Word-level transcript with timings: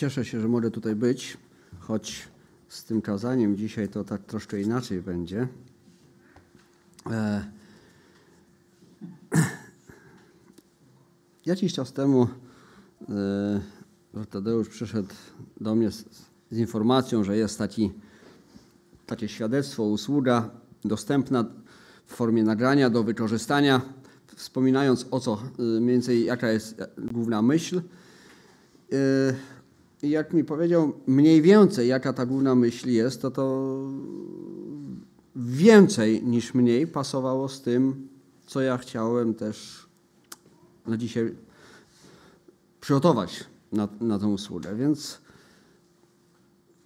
Cieszę 0.00 0.24
się, 0.24 0.40
że 0.40 0.48
mogę 0.48 0.70
tutaj 0.70 0.96
być, 0.96 1.36
choć 1.78 2.28
z 2.68 2.84
tym 2.84 3.02
kazaniem 3.02 3.56
dzisiaj 3.56 3.88
to 3.88 4.04
tak 4.04 4.24
troszkę 4.24 4.60
inaczej 4.60 5.02
będzie. 5.02 5.48
E, 7.10 7.44
jakiś 11.46 11.74
czas 11.74 11.92
temu 11.92 12.28
e, 14.14 14.24
Tadeusz 14.30 14.68
przyszedł 14.68 15.08
do 15.60 15.74
mnie 15.74 15.90
z, 15.90 16.04
z 16.50 16.58
informacją, 16.58 17.24
że 17.24 17.36
jest 17.36 17.58
taki, 17.58 17.92
takie 19.06 19.28
świadectwo, 19.28 19.84
usługa 19.84 20.50
dostępna 20.84 21.44
w 22.06 22.14
formie 22.14 22.44
nagrania 22.44 22.90
do 22.90 23.04
wykorzystania, 23.04 23.80
wspominając 24.36 25.06
o 25.10 25.20
co, 25.20 25.42
e, 25.58 25.62
mniej 25.62 25.94
więcej 25.94 26.24
jaka 26.24 26.50
jest 26.50 26.82
główna 26.98 27.42
myśl. 27.42 27.82
Jak 30.02 30.32
mi 30.32 30.44
powiedział 30.44 30.92
mniej 31.06 31.42
więcej, 31.42 31.88
jaka 31.88 32.12
ta 32.12 32.26
główna 32.26 32.54
myśl 32.54 32.90
jest, 32.90 33.22
to 33.22 33.30
to 33.30 33.76
więcej 35.36 36.22
niż 36.22 36.54
mniej 36.54 36.86
pasowało 36.86 37.48
z 37.48 37.62
tym, 37.62 38.08
co 38.46 38.60
ja 38.60 38.78
chciałem 38.78 39.34
też 39.34 39.86
na 40.86 40.96
dzisiaj 40.96 41.34
przygotować 42.80 43.44
na, 43.72 43.88
na 44.00 44.18
tę 44.18 44.26
usługę. 44.26 44.76
Więc 44.76 45.18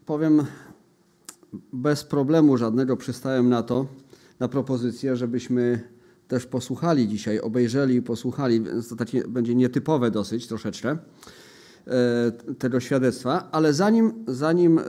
powiem, 0.06 0.46
bez 1.72 2.05
problemu 2.05 2.56
żadnego 2.56 2.96
przystałem 2.96 3.48
na 3.48 3.62
to, 3.62 3.86
na 4.41 4.48
propozycję, 4.48 5.16
żebyśmy 5.16 5.88
też 6.28 6.46
posłuchali 6.46 7.08
dzisiaj, 7.08 7.41
obejrzeli 7.41 7.94
i 7.94 8.02
posłuchali, 8.02 8.60
więc 8.60 8.88
to 8.88 8.96
takie 8.96 9.28
będzie 9.28 9.55
nietypowe 9.55 10.10
dosyć 10.10 10.46
troszeczkę. 10.46 10.98
E, 11.86 12.54
tego 12.54 12.80
świadectwa, 12.80 13.48
ale 13.52 13.72
zanim, 13.72 14.24
zanim 14.28 14.78
e, 14.78 14.82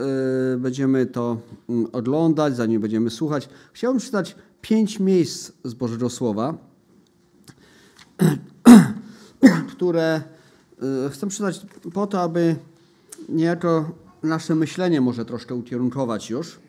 będziemy 0.58 1.06
to 1.06 1.38
mm, 1.70 1.88
oglądać, 1.92 2.56
zanim 2.56 2.82
będziemy 2.82 3.10
słuchać, 3.10 3.50
chciałbym 3.74 4.02
czytać 4.02 4.36
pięć 4.62 5.00
miejsc 5.00 5.52
z 5.64 5.74
Bożego 5.74 6.10
Słowa, 6.10 6.58
które 9.72 10.22
e, 11.06 11.10
chcę 11.10 11.30
czytać 11.30 11.66
po 11.94 12.08
to, 12.08 12.22
aby 12.22 12.56
niejako 13.30 13.92
nasze 14.24 14.56
myślenie 14.56 15.02
może 15.02 15.26
troszkę 15.26 15.56
ukierunkować 15.56 16.30
już. 16.30 16.60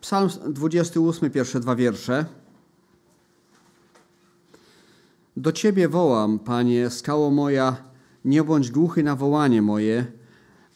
Psalm 0.00 0.28
28, 0.48 1.30
pierwsze 1.30 1.60
dwa 1.60 1.76
wiersze. 1.76 2.24
Do 5.36 5.52
Ciebie 5.52 5.88
wołam, 5.88 6.38
Panie, 6.38 6.90
skało 6.90 7.30
moja, 7.30 7.85
nie 8.26 8.44
bądź 8.44 8.70
głuchy 8.70 9.02
na 9.02 9.16
wołanie 9.16 9.62
moje, 9.62 10.06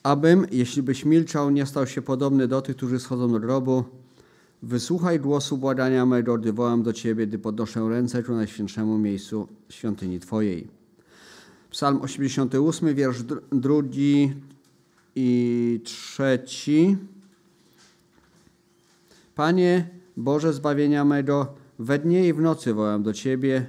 abym, 0.03 0.47
jeśli 0.53 0.83
byś 0.83 1.05
milczał, 1.05 1.51
nie 1.51 1.67
stał 1.67 1.87
się 1.87 2.03
podobny 2.03 2.49
do 2.49 2.63
tych, 2.63 2.77
którzy 2.77 3.01
schodzą 3.01 3.33
do 3.33 3.41
grobu. 3.41 3.85
Wysłuchaj 4.63 5.21
głosu 5.21 5.59
błagania 5.59 6.07
mego, 6.07 6.39
gdy 6.39 6.53
wołam 6.53 6.83
do 6.83 6.93
Ciebie, 6.93 7.27
gdy 7.27 7.39
podnoszę 7.39 7.89
ręce 7.89 8.23
ku 8.23 8.33
najświętszemu 8.33 8.99
miejscu 8.99 9.49
świątyni 9.69 10.21
Twojej. 10.21 10.69
Psalm 11.71 12.03
88, 12.03 12.95
wiersz 12.95 13.23
drugi 13.53 14.33
i 15.17 15.81
trzeci. 15.85 16.97
Panie 19.35 19.89
Boże 20.17 20.53
zbawienia 20.53 21.05
mego, 21.05 21.55
we 21.79 21.99
dnie 21.99 22.29
i 22.29 22.33
w 22.33 22.41
nocy 22.41 22.75
wołam 22.75 23.03
do 23.03 23.13
Ciebie. 23.13 23.67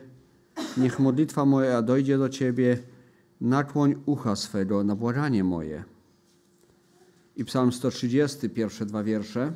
Niech 0.78 1.00
modlitwa 1.00 1.46
moja 1.46 1.82
dojdzie 1.82 2.18
do 2.18 2.30
Ciebie 2.30 2.78
nakłoń 3.42 3.96
ucha 4.06 4.36
swego 4.36 4.84
na 4.84 4.96
błaganie 4.96 5.44
moje. 5.44 5.84
I 7.36 7.46
psalm 7.46 7.72
130, 7.72 8.50
pierwsze 8.50 8.86
dwa 8.86 9.04
wiersze. 9.04 9.54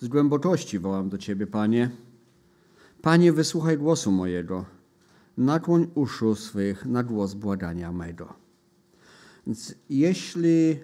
Z 0.00 0.08
głębokości 0.08 0.78
wołam 0.78 1.08
do 1.08 1.18
Ciebie, 1.18 1.46
Panie. 1.46 1.90
Panie, 3.02 3.32
wysłuchaj 3.32 3.78
głosu 3.78 4.10
mojego. 4.12 4.64
Nakłoń 5.38 5.90
uszu 5.94 6.34
swych 6.34 6.86
na 6.86 7.02
głos 7.02 7.34
błagania 7.34 7.92
mego. 7.92 8.34
Więc 9.46 9.74
jeśli 9.90 10.78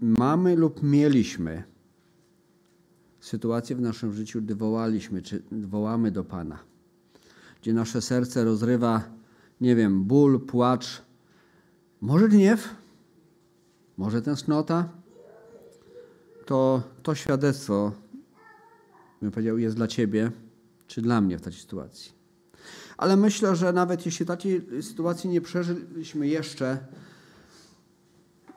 mamy 0.00 0.56
lub 0.56 0.82
mieliśmy 0.82 1.62
sytuację 3.20 3.76
w 3.76 3.80
naszym 3.80 4.12
życiu, 4.12 4.42
gdy 4.42 4.54
wołaliśmy, 4.54 5.22
czy 5.22 5.42
wołamy 5.52 6.10
do 6.10 6.24
Pana, 6.24 6.58
gdzie 7.60 7.74
nasze 7.74 8.02
serce 8.02 8.44
rozrywa 8.44 9.15
nie 9.60 9.76
wiem, 9.76 10.04
ból, 10.04 10.40
płacz, 10.40 11.02
może 12.00 12.28
gniew, 12.28 12.68
może 13.96 14.22
tęsknota, 14.22 14.88
to 16.46 16.82
to 17.02 17.14
świadectwo, 17.14 17.92
bym 19.22 19.30
powiedział, 19.30 19.58
jest 19.58 19.76
dla 19.76 19.86
Ciebie 19.86 20.30
czy 20.86 21.02
dla 21.02 21.20
mnie 21.20 21.38
w 21.38 21.40
takiej 21.40 21.60
sytuacji. 21.60 22.12
Ale 22.96 23.16
myślę, 23.16 23.56
że 23.56 23.72
nawet 23.72 24.06
jeśli 24.06 24.26
takiej 24.26 24.82
sytuacji 24.82 25.30
nie 25.30 25.40
przeżyliśmy 25.40 26.28
jeszcze, 26.28 26.78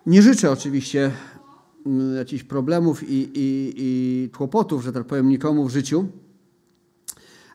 nie 0.06 0.22
życzę 0.22 0.52
oczywiście 0.52 1.12
mm, 1.86 2.16
jakichś 2.16 2.44
problemów 2.44 3.04
i, 3.04 3.32
i, 3.34 3.74
i 3.78 4.30
kłopotów, 4.30 4.84
że 4.84 4.94
tak 4.94 5.06
powiem, 5.06 5.30
nikomu 5.30 5.66
w 5.66 5.72
życiu, 5.72 6.06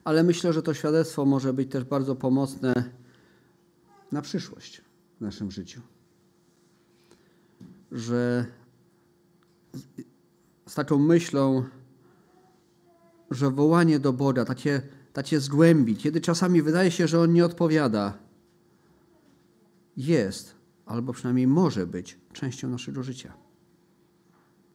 ale 0.04 0.22
myślę, 0.22 0.52
że 0.52 0.62
to 0.62 0.74
świadectwo 0.74 1.24
może 1.24 1.52
być 1.52 1.70
też 1.70 1.84
bardzo 1.84 2.16
pomocne 2.16 2.74
na 4.12 4.22
przyszłość 4.22 4.82
w 5.18 5.20
naszym 5.20 5.50
życiu. 5.50 5.80
Że 7.92 8.46
z 10.66 10.74
taką 10.74 10.98
myślą, 10.98 11.64
że 13.30 13.50
wołanie 13.50 13.98
do 13.98 14.12
Boga, 14.12 14.44
takie, 14.44 14.82
takie 15.12 15.40
z 15.40 15.48
głębi, 15.48 15.96
kiedy 15.96 16.20
czasami 16.20 16.62
wydaje 16.62 16.90
się, 16.90 17.08
że 17.08 17.20
On 17.20 17.32
nie 17.32 17.44
odpowiada, 17.44 18.18
jest, 19.96 20.54
albo 20.86 21.12
przynajmniej 21.12 21.46
może 21.46 21.86
być 21.86 22.18
częścią 22.32 22.68
naszego 22.68 23.02
życia. 23.02 23.32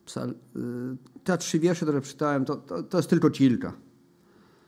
Psal, 0.06 0.29
y, 0.29 0.34
te 1.23 1.38
trzy 1.38 1.59
wiersze, 1.59 1.85
które 1.85 2.01
przeczytałem, 2.01 2.46
to, 2.46 2.56
to, 2.56 2.84
to 2.84 2.97
jest 2.97 3.09
tylko 3.09 3.29
kilka. 3.29 3.73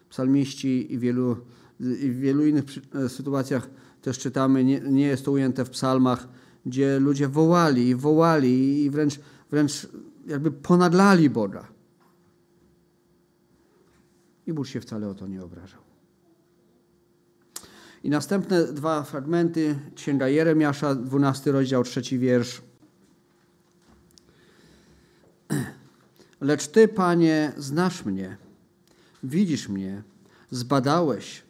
Psalmiści 0.10 0.94
i 0.94 1.00
wielu, 1.00 1.38
i 1.80 2.12
w 2.12 2.20
wielu 2.20 2.46
innych 2.46 2.64
sytuacjach 3.08 3.70
też 4.02 4.20
czytamy, 4.20 4.64
nie, 4.64 4.80
nie 4.80 5.06
jest 5.06 5.26
to 5.26 5.32
ujęte 5.32 5.66
w 5.66 5.70
psalmach, 5.70 6.28
gdzie 6.66 7.00
ludzie 7.00 7.28
wołali 7.28 7.88
i 7.88 7.96
wołali 7.96 8.84
i 8.84 8.90
wręcz, 8.90 9.20
wręcz 9.52 9.88
jakby 10.28 10.52
ponadlali 10.52 11.30
Boga. 11.30 11.68
I 14.48 14.54
Bóg 14.54 14.68
się 14.68 14.82
wcale 14.82 15.10
o 15.10 15.14
to 15.14 15.28
nie 15.28 15.44
obrażał. 15.44 15.82
I 18.04 18.10
następne 18.10 18.64
dwa 18.64 19.04
fragmenty, 19.04 19.80
Księga 19.96 20.28
Jeremiasza, 20.28 20.96
12 20.96 21.52
rozdział, 21.52 21.84
trzeci 21.84 22.20
wiersz. 22.20 22.62
Lecz 26.42 26.68
Ty, 26.68 26.88
Panie, 26.88 27.54
znasz 27.58 28.06
mnie, 28.06 28.38
widzisz 29.24 29.70
mnie, 29.70 30.04
zbadałeś, 30.52 31.44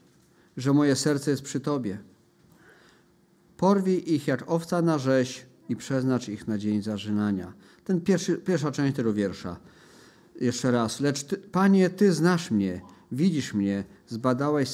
że 0.58 0.74
moje 0.74 0.96
serce 0.96 1.32
jest 1.32 1.44
przy 1.44 1.60
Tobie. 1.60 2.11
Porwij 3.62 4.14
ich 4.14 4.28
jak 4.28 4.52
owca 4.52 4.82
na 4.82 4.98
rzeź 4.98 5.46
i 5.70 5.76
przeznacz 5.76 6.28
ich 6.28 6.48
na 6.48 6.58
dzień 6.58 6.82
zażynania. 6.82 7.54
Ten 7.84 8.02
pierwszy, 8.02 8.38
pierwsza 8.38 8.72
część 8.72 8.96
tego 8.96 9.14
wiersza. 9.14 9.60
Jeszcze 10.42 10.72
raz. 10.72 11.00
Lecz 11.00 11.24
ty, 11.24 11.38
Panie, 11.38 11.90
Ty 11.90 12.14
znasz 12.14 12.52
mnie, 12.52 12.82
widzisz 13.12 13.54
mnie, 13.54 13.84
zbadałeś, 14.08 14.70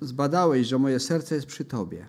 zbadałeś, 0.00 0.66
że 0.66 0.78
moje 0.78 1.00
serce 1.00 1.34
jest 1.34 1.46
przy 1.46 1.64
Tobie. 1.64 2.06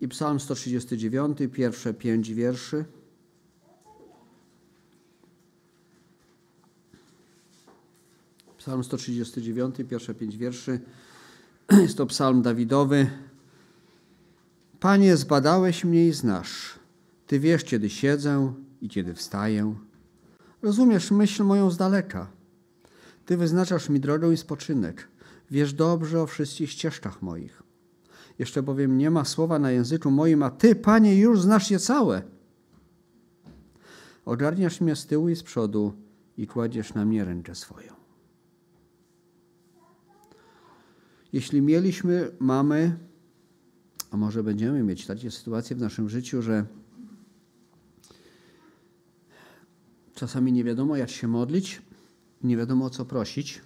I 0.00 0.08
Psalm 0.08 0.40
139, 0.40 1.38
pierwsze 1.52 1.94
pięć 1.94 2.34
wierszy. 2.34 2.84
Psalm 8.58 8.84
139, 8.84 9.76
pierwsze 9.90 10.14
pięć 10.14 10.36
wierszy. 10.36 10.80
Jest 11.82 11.96
to 11.96 12.06
psalm 12.06 12.42
Dawidowy. 12.42 13.29
Panie, 14.80 15.16
zbadałeś 15.16 15.84
mnie 15.84 16.08
i 16.08 16.12
znasz. 16.12 16.78
Ty 17.26 17.40
wiesz, 17.40 17.64
kiedy 17.64 17.90
siedzę 17.90 18.52
i 18.80 18.88
kiedy 18.88 19.14
wstaję. 19.14 19.74
Rozumiesz 20.62 21.10
myśl 21.10 21.44
moją 21.44 21.70
z 21.70 21.76
daleka. 21.76 22.30
Ty 23.26 23.36
wyznaczasz 23.36 23.88
mi 23.88 24.00
drogę 24.00 24.32
i 24.32 24.36
spoczynek. 24.36 25.08
Wiesz 25.50 25.72
dobrze 25.72 26.22
o 26.22 26.26
wszystkich 26.26 26.70
ścieżkach 26.70 27.22
moich. 27.22 27.62
Jeszcze 28.38 28.62
bowiem 28.62 28.98
nie 28.98 29.10
ma 29.10 29.24
słowa 29.24 29.58
na 29.58 29.70
języku 29.70 30.10
moim, 30.10 30.42
a 30.42 30.50
Ty, 30.50 30.74
Panie, 30.74 31.18
już 31.18 31.40
znasz 31.40 31.70
je 31.70 31.78
całe. 31.78 32.22
Ogarniasz 34.24 34.80
mnie 34.80 34.96
z 34.96 35.06
tyłu 35.06 35.28
i 35.28 35.36
z 35.36 35.42
przodu 35.42 35.92
i 36.36 36.46
kładziesz 36.46 36.94
na 36.94 37.04
mnie 37.04 37.24
rękę 37.24 37.54
swoją. 37.54 37.92
Jeśli 41.32 41.62
mieliśmy, 41.62 42.30
mamy 42.38 43.09
A 44.10 44.16
może 44.16 44.42
będziemy 44.42 44.82
mieć 44.82 45.06
takie 45.06 45.30
sytuacje 45.30 45.76
w 45.76 45.80
naszym 45.80 46.08
życiu, 46.08 46.42
że 46.42 46.64
czasami 50.14 50.52
nie 50.52 50.64
wiadomo, 50.64 50.96
jak 50.96 51.10
się 51.10 51.28
modlić, 51.28 51.82
nie 52.42 52.56
wiadomo 52.56 52.84
o 52.84 52.90
co 52.90 53.04
prosić. 53.04 53.62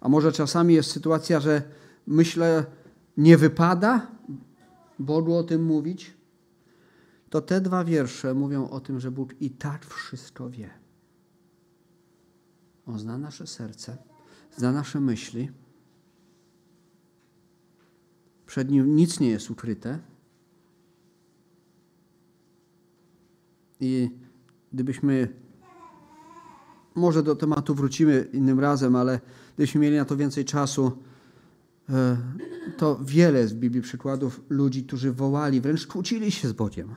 A 0.00 0.08
może 0.08 0.32
czasami 0.32 0.74
jest 0.74 0.90
sytuacja, 0.90 1.40
że 1.40 1.62
myślę, 2.06 2.64
nie 3.16 3.38
wypada 3.38 4.06
Bogu 4.98 5.34
o 5.34 5.42
tym 5.42 5.64
mówić. 5.64 6.14
To 7.30 7.40
te 7.40 7.60
dwa 7.60 7.84
wiersze 7.84 8.34
mówią 8.34 8.68
o 8.68 8.80
tym, 8.80 9.00
że 9.00 9.10
Bóg 9.10 9.34
i 9.40 9.50
tak 9.50 9.86
wszystko 9.86 10.50
wie. 10.50 10.70
On 12.86 12.98
zna 12.98 13.18
nasze 13.18 13.46
serce, 13.46 13.96
zna 14.56 14.72
nasze 14.72 15.00
myśli. 15.00 15.50
Przed 18.52 18.70
nim 18.70 18.96
nic 18.96 19.20
nie 19.20 19.28
jest 19.28 19.50
ukryte. 19.50 19.98
I 23.80 24.10
gdybyśmy, 24.72 25.28
może 26.94 27.22
do 27.22 27.36
tematu 27.36 27.74
wrócimy 27.74 28.28
innym 28.32 28.60
razem, 28.60 28.96
ale 28.96 29.20
gdybyśmy 29.54 29.80
mieli 29.80 29.96
na 29.96 30.04
to 30.04 30.16
więcej 30.16 30.44
czasu, 30.44 30.92
e, 31.88 32.16
to 32.76 33.00
wiele 33.04 33.46
w 33.46 33.54
Biblii 33.54 33.82
przykładów 33.82 34.40
ludzi, 34.48 34.84
którzy 34.84 35.12
wołali, 35.12 35.60
wręcz 35.60 35.86
kłócili 35.86 36.30
się 36.30 36.48
z 36.48 36.52
Bogiem. 36.52 36.94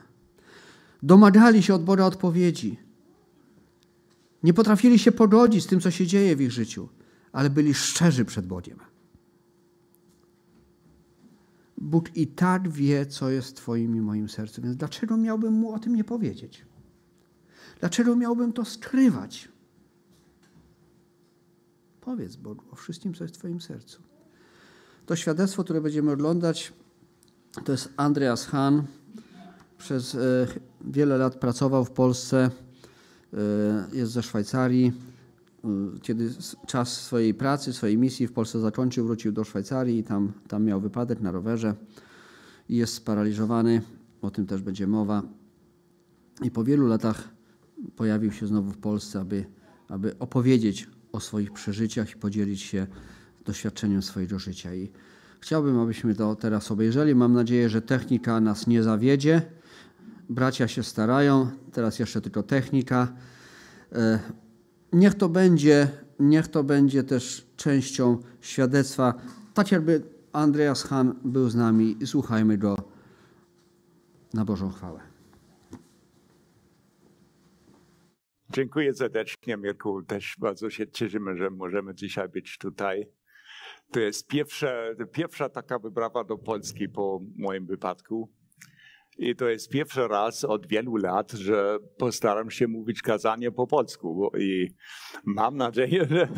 Domagali 1.02 1.62
się 1.62 1.74
od 1.74 1.84
Boga 1.84 2.04
odpowiedzi. 2.04 2.78
Nie 4.42 4.54
potrafili 4.54 4.98
się 4.98 5.12
pogodzić 5.12 5.64
z 5.64 5.66
tym, 5.66 5.80
co 5.80 5.90
się 5.90 6.06
dzieje 6.06 6.36
w 6.36 6.40
ich 6.40 6.52
życiu, 6.52 6.88
ale 7.32 7.50
byli 7.50 7.74
szczerzy 7.74 8.24
przed 8.24 8.46
Bogiem. 8.46 8.95
Bóg 11.78 12.16
i 12.16 12.26
tak 12.26 12.68
wie, 12.68 13.06
co 13.06 13.30
jest 13.30 13.56
Twoim 13.56 13.96
i 13.96 14.00
moim 14.00 14.28
sercu, 14.28 14.62
więc 14.62 14.76
dlaczego 14.76 15.16
miałbym 15.16 15.54
mu 15.54 15.72
o 15.72 15.78
tym 15.78 15.94
nie 15.94 16.04
powiedzieć? 16.04 16.66
Dlaczego 17.80 18.16
miałbym 18.16 18.52
to 18.52 18.64
skrywać? 18.64 19.48
Powiedz 22.00 22.36
Bogu 22.36 22.64
o 22.70 22.76
wszystkim, 22.76 23.14
co 23.14 23.24
jest 23.24 23.34
w 23.34 23.38
Twoim 23.38 23.60
sercu. 23.60 24.02
To 25.06 25.16
świadectwo, 25.16 25.64
które 25.64 25.80
będziemy 25.80 26.12
oglądać, 26.12 26.72
to 27.64 27.72
jest 27.72 27.92
Andreas 27.96 28.46
Hahn. 28.46 28.80
Przez 29.78 30.14
e, 30.14 30.18
wiele 30.84 31.18
lat 31.18 31.34
pracował 31.34 31.84
w 31.84 31.90
Polsce, 31.90 32.50
e, 33.32 33.38
jest 33.92 34.12
ze 34.12 34.22
Szwajcarii. 34.22 34.92
E, 35.66 36.00
kiedy 36.02 36.30
czas 36.66 37.02
swojej 37.02 37.34
pracy, 37.34 37.72
swojej 37.72 37.98
misji 37.98 38.26
w 38.26 38.32
Polsce 38.32 38.60
zakończył, 38.60 39.06
wrócił 39.06 39.32
do 39.32 39.44
Szwajcarii 39.44 39.98
i 39.98 40.04
tam, 40.04 40.32
tam 40.48 40.64
miał 40.64 40.80
wypadek 40.80 41.20
na 41.20 41.32
rowerze 41.32 41.74
i 42.68 42.76
jest 42.76 42.94
sparaliżowany. 42.94 43.82
O 44.22 44.30
tym 44.30 44.46
też 44.46 44.62
będzie 44.62 44.86
mowa. 44.86 45.22
I 46.42 46.50
po 46.50 46.64
wielu 46.64 46.86
latach 46.86 47.28
pojawił 47.96 48.32
się 48.32 48.46
znowu 48.46 48.70
w 48.70 48.78
Polsce, 48.78 49.20
aby, 49.20 49.44
aby 49.88 50.18
opowiedzieć 50.18 50.88
o 51.12 51.20
swoich 51.20 51.52
przeżyciach 51.52 52.10
i 52.10 52.16
podzielić 52.16 52.60
się 52.60 52.86
doświadczeniem 53.44 54.02
swojego 54.02 54.38
życia. 54.38 54.74
I 54.74 54.90
chciałbym, 55.40 55.78
abyśmy 55.78 56.14
to 56.14 56.34
teraz 56.36 56.70
obejrzeli. 56.70 57.14
Mam 57.14 57.32
nadzieję, 57.32 57.68
że 57.68 57.82
technika 57.82 58.40
nas 58.40 58.66
nie 58.66 58.82
zawiedzie. 58.82 59.42
Bracia 60.28 60.68
się 60.68 60.82
starają, 60.82 61.50
teraz 61.72 61.98
jeszcze 61.98 62.20
tylko 62.20 62.42
technika. 62.42 63.12
Niech 64.92 65.14
to 65.14 65.28
będzie, 65.28 65.88
niech 66.18 66.48
to 66.48 66.64
będzie 66.64 67.04
też 67.04 67.46
częścią 67.56 68.18
świadectwa. 68.40 69.14
Tak 69.54 69.72
jakby 69.72 70.02
Andreas 70.32 70.82
Hahn 70.82 71.10
był 71.24 71.48
z 71.48 71.54
nami 71.54 71.96
słuchajmy 72.04 72.58
go 72.58 72.76
na 74.34 74.44
Bożą 74.44 74.70
chwałę. 74.70 75.00
Dziękuję 78.50 78.94
serdecznie, 78.94 79.56
Mirku. 79.56 80.02
Też 80.02 80.36
bardzo 80.38 80.70
się 80.70 80.88
cieszymy, 80.88 81.36
że 81.36 81.50
możemy 81.50 81.94
dzisiaj 81.94 82.28
być 82.28 82.58
tutaj. 82.58 83.06
To 83.90 84.00
jest 84.00 84.26
pierwsza, 84.26 84.72
pierwsza 85.12 85.48
taka 85.48 85.78
wyprawa 85.78 86.24
do 86.24 86.38
Polski 86.38 86.88
po 86.88 87.20
moim 87.36 87.66
wypadku. 87.66 88.32
I 89.18 89.36
to 89.36 89.48
jest 89.48 89.70
pierwszy 89.70 90.08
raz 90.08 90.44
od 90.44 90.66
wielu 90.66 90.96
lat, 90.96 91.32
że 91.32 91.78
postaram 91.98 92.50
się 92.50 92.68
mówić 92.68 93.02
kazanie 93.02 93.52
po 93.52 93.66
polsku. 93.66 94.30
I 94.38 94.68
mam 95.24 95.56
nadzieję, 95.56 96.06
że. 96.10 96.28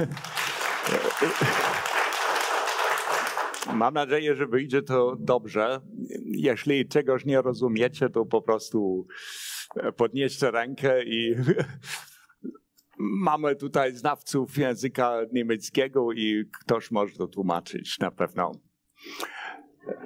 Mam 3.75 3.95
nadzieję, 3.95 4.35
że 4.35 4.47
wyjdzie 4.47 4.83
to 4.83 5.17
dobrze. 5.21 5.81
Jeśli 6.25 6.89
czegoś 6.89 7.25
nie 7.25 7.43
rozumiecie, 7.43 8.09
to 8.09 8.27
po 8.27 8.43
prostu 8.43 9.07
podnieście 9.97 10.51
rękę 10.51 11.05
i 11.05 11.35
mamy 12.99 13.57
tutaj 13.57 13.93
znawców 13.93 14.59
języka 14.59 15.21
niemieckiego 15.33 16.13
i 16.13 16.45
ktoś 16.61 16.91
może 16.91 17.17
to 17.17 17.27
tłumaczyć 17.27 17.99
na 17.99 18.11
pewno. 18.11 18.53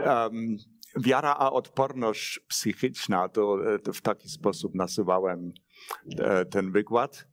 Um, 0.06 0.56
wiara 0.97 1.35
a 1.39 1.53
odporność 1.53 2.41
psychiczna, 2.49 3.29
to, 3.29 3.59
to, 3.83 3.93
w 3.93 4.00
taki 4.00 4.29
sposób 4.29 4.75
nazywałem 4.75 5.53
e, 6.19 6.44
ten 6.44 6.73
wykład. 6.73 7.29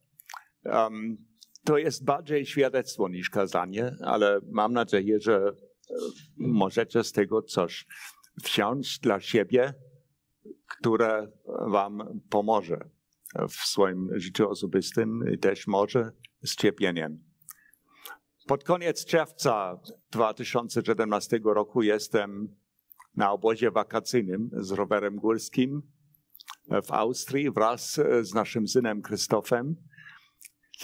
Um, 0.66 1.18
to 1.64 1.78
jest 1.78 2.06
bardziej 2.06 2.46
świadectwo 2.46 3.10
niż 3.10 3.30
kazanie, 3.30 3.96
ale 4.02 4.40
mam 4.52 4.74
nadzieję, 4.74 5.20
że 5.20 5.38
e, 5.38 5.54
możecie 6.38 7.04
z 7.04 7.12
tego 7.12 7.42
coś 7.42 7.88
wziąć 8.44 9.00
dla 9.00 9.20
siebie, 9.20 9.74
które 10.68 11.32
Wam 11.68 12.22
pomoże 12.30 12.90
w 13.50 13.54
swoim 13.54 14.10
życiu 14.20 14.50
osobistym 14.50 15.34
i 15.34 15.38
też 15.38 15.68
może 15.68 16.12
z 16.44 16.56
cierpieniem. 16.56 17.24
Pod 18.48 18.64
koniec 18.64 19.06
czerwca 19.06 19.80
2017 20.12 21.40
roku 21.44 21.82
jestem 21.82 22.56
na 23.16 23.32
obozie 23.32 23.72
wakacyjnym 23.72 24.50
z 24.54 24.72
rowerem 24.72 25.16
górskim 25.16 25.82
w 26.86 26.92
Austrii 26.92 27.52
wraz 27.52 28.00
z 28.22 28.34
naszym 28.34 28.68
synem 28.68 29.02
Krzysztofem. 29.02 29.76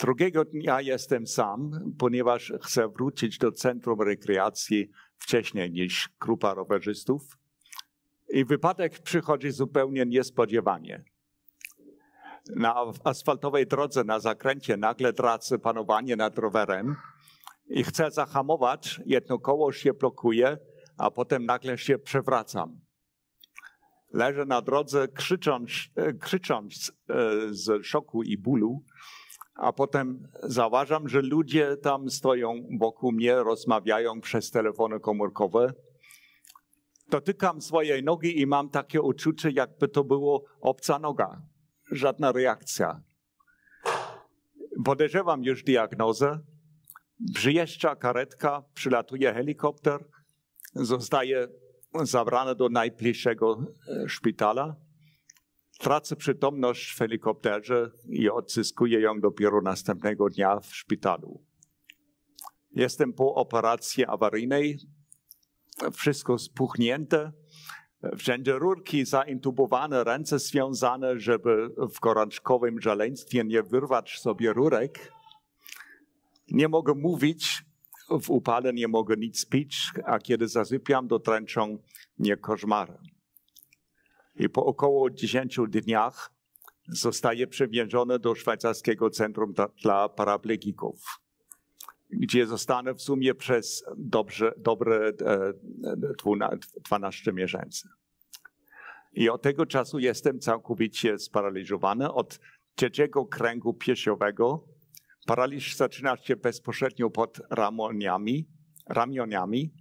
Drugiego 0.01 0.45
dnia 0.45 0.81
jestem 0.81 1.27
sam, 1.27 1.71
ponieważ 1.99 2.53
chcę 2.63 2.89
wrócić 2.89 3.37
do 3.37 3.51
centrum 3.51 4.01
rekreacji 4.01 4.89
wcześniej 5.17 5.71
niż 5.71 6.09
grupa 6.21 6.53
rowerzystów. 6.53 7.37
I 8.29 8.45
wypadek 8.45 8.99
przychodzi 8.99 9.51
zupełnie 9.51 10.05
niespodziewanie. 10.05 11.03
Na 12.55 12.75
asfaltowej 13.03 13.67
drodze 13.67 14.03
na 14.03 14.19
zakręcie 14.19 14.77
nagle 14.77 15.13
tracę 15.13 15.59
panowanie 15.59 16.15
nad 16.15 16.37
rowerem 16.37 16.95
i 17.67 17.83
chcę 17.83 18.11
zahamować, 18.11 19.01
jedno 19.05 19.39
koło 19.39 19.71
się 19.71 19.93
blokuje, 19.93 20.57
a 20.97 21.11
potem 21.11 21.45
nagle 21.45 21.77
się 21.77 21.97
przewracam. 21.97 22.79
Leżę 24.13 24.45
na 24.45 24.61
drodze 24.61 25.07
krzycząc, 25.07 25.71
e, 25.97 27.15
e, 27.15 27.53
z 27.53 27.85
szoku 27.85 28.23
i 28.23 28.37
bólu, 28.37 28.83
a 29.55 29.73
potem 29.73 30.27
zauważam, 30.43 31.09
że 31.09 31.21
ludzie 31.21 31.77
tam 31.77 32.09
stoją 32.09 32.53
wokół 32.79 33.11
mnie, 33.11 33.35
rozmawiają 33.35 34.21
przez 34.21 34.51
telefony 34.51 34.99
komórkowe 34.99 35.73
dotykam 37.09 37.61
swojej 37.61 38.03
nogi 38.03 38.41
i 38.41 38.47
mam 38.47 38.69
takie 38.69 39.01
uczucie, 39.01 39.51
jakby 39.51 39.87
to 39.87 40.03
było 40.03 40.43
obca 40.61 40.99
noga. 40.99 41.41
Żadna 41.91 42.31
reakcja. 42.31 43.01
Podejrzewam 44.85 45.43
już 45.43 45.63
diagnozę. 45.63 46.39
Przyjeżdża 47.33 47.95
karetka, 47.95 48.63
przylatuje 48.73 49.33
helikopter, 49.33 50.05
zostaje 50.75 51.47
zabrany 52.03 52.55
do 52.55 52.69
najbliższego 52.69 53.65
e, 53.87 54.09
szpitala. 54.09 54.75
Tracę 55.79 56.15
przytomność 56.15 56.91
w 56.91 56.97
helikopterze 56.97 57.91
i 58.09 58.29
odzyskuję 58.29 58.99
ją 58.99 59.19
dopiero 59.19 59.61
następnego 59.61 60.29
dnia 60.29 60.59
w 60.59 60.75
szpitalu. 60.75 61.43
Jestem 62.71 63.13
po 63.13 63.35
operacji 63.35 64.05
awaryjnej, 64.05 64.79
wszystko 65.93 66.37
spuchnięte, 66.37 67.31
wszędzie 68.17 68.53
rurki 68.53 69.05
zaintubowane, 69.05 70.03
ręce 70.03 70.39
związane, 70.39 71.19
żeby 71.19 71.69
w 71.95 71.99
gorączkowym 71.99 72.81
żaleństwie 72.81 73.43
nie 73.43 73.63
wyrwać 73.63 74.19
sobie 74.19 74.53
rurek. 74.53 75.11
Nie 76.51 76.67
mogę 76.67 76.93
mówić, 76.93 77.65
w 78.09 78.29
upale 78.29 78.73
nie 78.73 78.87
mogę 78.87 79.15
nic 79.17 79.45
pić, 79.45 79.91
a 80.05 80.19
kiedy 80.19 80.47
zasypiam, 80.47 81.07
to 81.07 81.19
tręczą 81.19 81.77
mnie 82.17 82.37
koszmary. 82.37 82.97
I 84.35 84.49
po 84.49 84.65
około 84.65 85.09
10 85.09 85.59
dniach 85.67 86.33
zostaje 86.87 87.47
przewieziony 87.47 88.19
do 88.19 88.35
szwajcarskiego 88.35 89.09
centrum 89.09 89.53
dla 89.81 90.09
paraplegików 90.09 91.25
gdzie 92.09 92.45
zostanę 92.45 92.93
w 92.93 93.01
sumie 93.01 93.35
przez 93.35 93.85
dobrze, 93.97 94.53
dobre 94.57 95.11
12 96.85 97.33
miesięcy. 97.33 97.89
I 99.13 99.29
od 99.29 99.41
tego 99.41 99.65
czasu 99.65 99.99
jestem 99.99 100.39
całkowicie 100.39 101.19
sparaliżowany. 101.19 102.13
Od 102.13 102.39
trzeciego 102.75 103.25
kręgu 103.25 103.73
piersiowego 103.73 104.67
paraliż 105.25 105.75
zaczyna 105.75 106.17
się 106.17 106.35
bezpośrednio 106.35 107.09
pod 107.09 107.41
ramionami. 107.49 108.47
ramionami. 108.89 109.73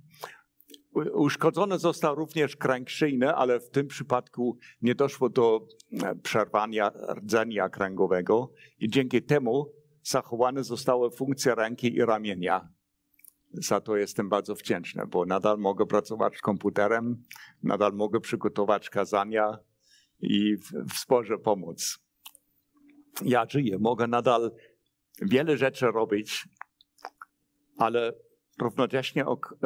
Uszkodzony 1.15 1.79
został 1.79 2.15
również 2.15 2.57
kręg 2.57 2.91
szyjny, 2.91 3.35
ale 3.35 3.61
w 3.61 3.71
tym 3.71 3.87
przypadku 3.87 4.59
nie 4.83 4.95
doszło 4.95 5.29
do 5.29 5.67
przerwania 6.23 6.93
rdzenia 7.15 7.69
kręgowego 7.69 8.53
i 8.79 8.89
dzięki 8.89 9.23
temu 9.23 9.73
zachowane 10.03 10.65
zostały 10.65 11.11
funkcje 11.11 11.55
ręki 11.55 11.95
i 11.95 12.05
ramienia. 12.05 12.69
Za 13.53 13.81
to 13.81 13.97
jestem 13.97 14.29
bardzo 14.29 14.55
wdzięczny, 14.55 15.07
bo 15.07 15.25
nadal 15.25 15.59
mogę 15.59 15.87
pracować 15.87 16.37
z 16.37 16.41
komputerem, 16.41 17.23
nadal 17.63 17.93
mogę 17.93 18.21
przygotować 18.21 18.91
kazania 18.91 19.59
i 20.21 20.57
w 20.57 20.93
sporze 20.93 21.39
pomóc. 21.39 21.99
Ja 23.25 23.47
żyję, 23.49 23.79
mogę 23.79 24.07
nadal 24.07 24.51
wiele 25.23 25.57
rzeczy 25.57 25.87
robić, 25.87 26.49
ale 27.79 28.13
równocześnie 28.61 29.25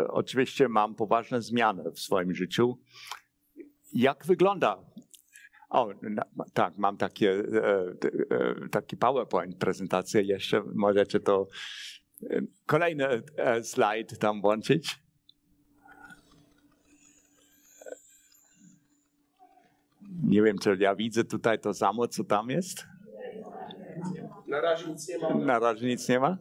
oczywiście 0.08 0.68
mam 0.68 0.94
poważne 0.94 1.42
zmiany 1.42 1.90
w 1.90 2.00
swoim 2.00 2.34
życiu. 2.34 2.78
Jak 3.92 4.26
wygląda 4.26 4.84
o, 5.70 5.88
tak, 6.52 6.78
mam 6.78 6.96
takie, 6.96 7.30
e, 7.30 7.94
e, 8.30 8.68
taki 8.70 8.96
PowerPoint 8.96 9.56
prezentację 9.56 10.22
jeszcze. 10.22 10.62
Możecie 10.74 11.20
to 11.20 11.48
e, 12.22 12.40
kolejny 12.66 13.22
slajd 13.62 14.18
tam 14.18 14.40
włączyć. 14.40 14.98
Nie 20.22 20.42
wiem, 20.42 20.58
czy 20.58 20.76
ja 20.80 20.94
widzę 20.94 21.24
tutaj 21.24 21.60
to 21.60 21.74
samo, 21.74 22.08
co 22.08 22.24
tam 22.24 22.50
jest. 22.50 22.86
Na 24.62 24.70
razie 24.70 24.88
nic 24.88 25.08
nie 25.08 25.18
ma. 25.18 25.34
Na 25.34 25.58
razie 25.58 25.86
nic 25.86 26.08
nie 26.08 26.20
ma? 26.20 26.38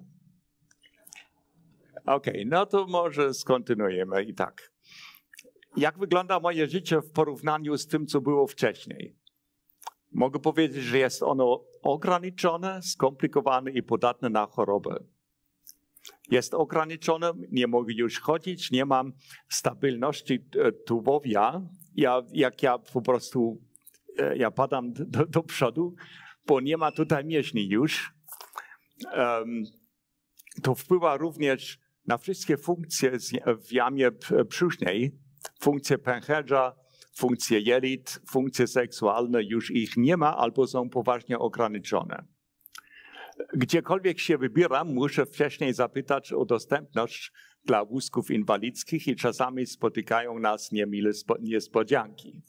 Okej, 2.05 2.33
okay, 2.33 2.45
no 2.45 2.65
to 2.65 2.87
może 2.87 3.33
skontynuujemy 3.33 4.23
i 4.23 4.33
tak. 4.33 4.71
Jak 5.77 5.99
wygląda 5.99 6.39
moje 6.39 6.67
życie 6.67 7.01
w 7.01 7.11
porównaniu 7.11 7.77
z 7.77 7.87
tym, 7.87 8.07
co 8.07 8.21
było 8.21 8.47
wcześniej? 8.47 9.15
Mogę 10.11 10.39
powiedzieć, 10.39 10.83
że 10.83 10.97
jest 10.97 11.23
ono 11.23 11.63
ograniczone, 11.81 12.81
skomplikowane 12.81 13.71
i 13.71 13.83
podatne 13.83 14.29
na 14.29 14.45
chorobę. 14.45 15.03
Jest 16.31 16.53
ograniczone, 16.53 17.31
nie 17.51 17.67
mogę 17.67 17.93
już 17.93 18.19
chodzić, 18.19 18.71
nie 18.71 18.85
mam 18.85 19.13
stabilności 19.49 20.45
e, 20.59 20.71
tułowia. 20.71 21.61
Ja, 21.95 22.23
jak 22.31 22.63
ja 22.63 22.77
po 22.77 23.01
prostu 23.01 23.61
e, 24.19 24.37
ja 24.37 24.51
padam 24.51 24.93
do, 24.93 25.25
do 25.25 25.43
przodu, 25.43 25.95
bo 26.47 26.61
nie 26.61 26.77
ma 26.77 26.91
tutaj 26.91 27.25
mięśni 27.25 27.69
już. 27.69 28.13
To 30.63 30.75
wpływa 30.75 31.17
również 31.17 31.79
na 32.07 32.17
wszystkie 32.17 32.57
funkcje 32.57 33.11
w 33.67 33.71
jamie 33.71 34.11
brzusznej, 34.49 35.19
funkcje 35.59 35.97
pęcherza, 35.97 36.75
funkcje 37.15 37.59
jelit, 37.59 38.21
funkcje 38.29 38.67
seksualne 38.67 39.43
już 39.43 39.71
ich 39.71 39.97
nie 39.97 40.17
ma 40.17 40.37
albo 40.37 40.67
są 40.67 40.89
poważnie 40.89 41.39
ograniczone. 41.39 42.25
Gdziekolwiek 43.53 44.19
się 44.19 44.37
wybieram, 44.37 44.93
muszę 44.93 45.25
wcześniej 45.25 45.73
zapytać 45.73 46.33
o 46.33 46.45
dostępność 46.45 47.31
dla 47.65 47.85
wózków 47.85 48.31
inwalidzkich 48.31 49.07
i 49.07 49.15
czasami 49.15 49.65
spotykają 49.65 50.39
nas 50.39 50.71
niemile 50.71 51.11
niespodzianki. 51.39 52.41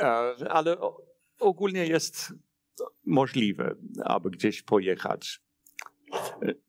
E, 0.00 0.06
ale 0.50 0.76
ogólnie 1.38 1.86
jest 1.86 2.34
możliwe, 3.06 3.74
aby 4.04 4.30
gdzieś 4.30 4.62
pojechać. 4.62 5.40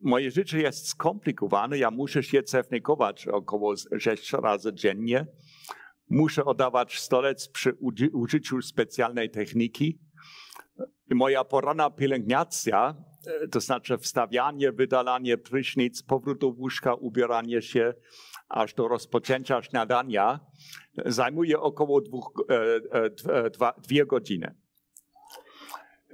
Moje 0.02 0.32
życie 0.32 0.62
jest 0.62 0.88
skomplikowane. 0.88 1.78
Ja 1.78 1.92
muszę 1.92 2.24
się 2.24 2.44
cewnikować 2.44 3.28
około 3.28 3.74
6 4.00 4.34
razy 4.34 4.74
dziennie. 4.74 5.28
Muszę 6.10 6.46
oddawać 6.46 7.00
stolec 7.00 7.50
przy 7.50 7.74
użyciu 8.14 8.62
specjalnej 8.62 9.30
techniki. 9.30 10.00
Moja 11.10 11.44
poranna 11.44 11.90
pielęgnacja, 11.90 12.96
e, 13.28 13.48
to 13.48 13.60
znaczy 13.60 13.98
wstawianie, 13.98 14.72
wydalanie 14.72 15.38
prysznic, 15.38 16.04
powrót 16.04 16.40
do 16.40 16.48
łóżka, 16.48 16.94
ubieranie 16.94 17.62
się, 17.62 17.94
aż 18.50 18.74
do 18.74 18.88
rozpoczęcia 18.88 19.62
śniadania, 19.62 20.40
zajmuje 21.06 21.60
około 21.60 22.02
dwóch, 22.02 22.46
e, 22.50 22.56
e, 23.46 23.72
dwie 23.82 24.06
godziny. 24.06 24.56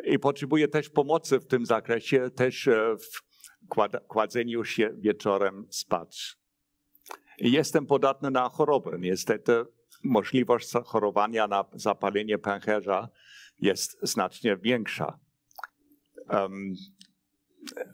I 0.03 0.19
potrzebuję 0.19 0.67
też 0.67 0.89
pomocy 0.89 1.39
w 1.39 1.45
tym 1.45 1.65
zakresie, 1.65 2.29
też 2.29 2.69
w 3.00 3.33
kładzeniu 4.07 4.63
się 4.63 4.89
wieczorem 4.98 5.67
spać. 5.69 6.36
Jestem 7.39 7.86
podatny 7.86 8.31
na 8.31 8.50
chorobę. 8.50 8.98
Niestety 9.00 9.65
możliwość 10.03 10.69
zachorowania 10.69 11.48
na 11.48 11.65
zapalenie 11.74 12.38
pęcherza 12.38 13.10
jest 13.60 13.98
znacznie 14.01 14.57
większa. 14.57 15.19
Um, 16.29 16.74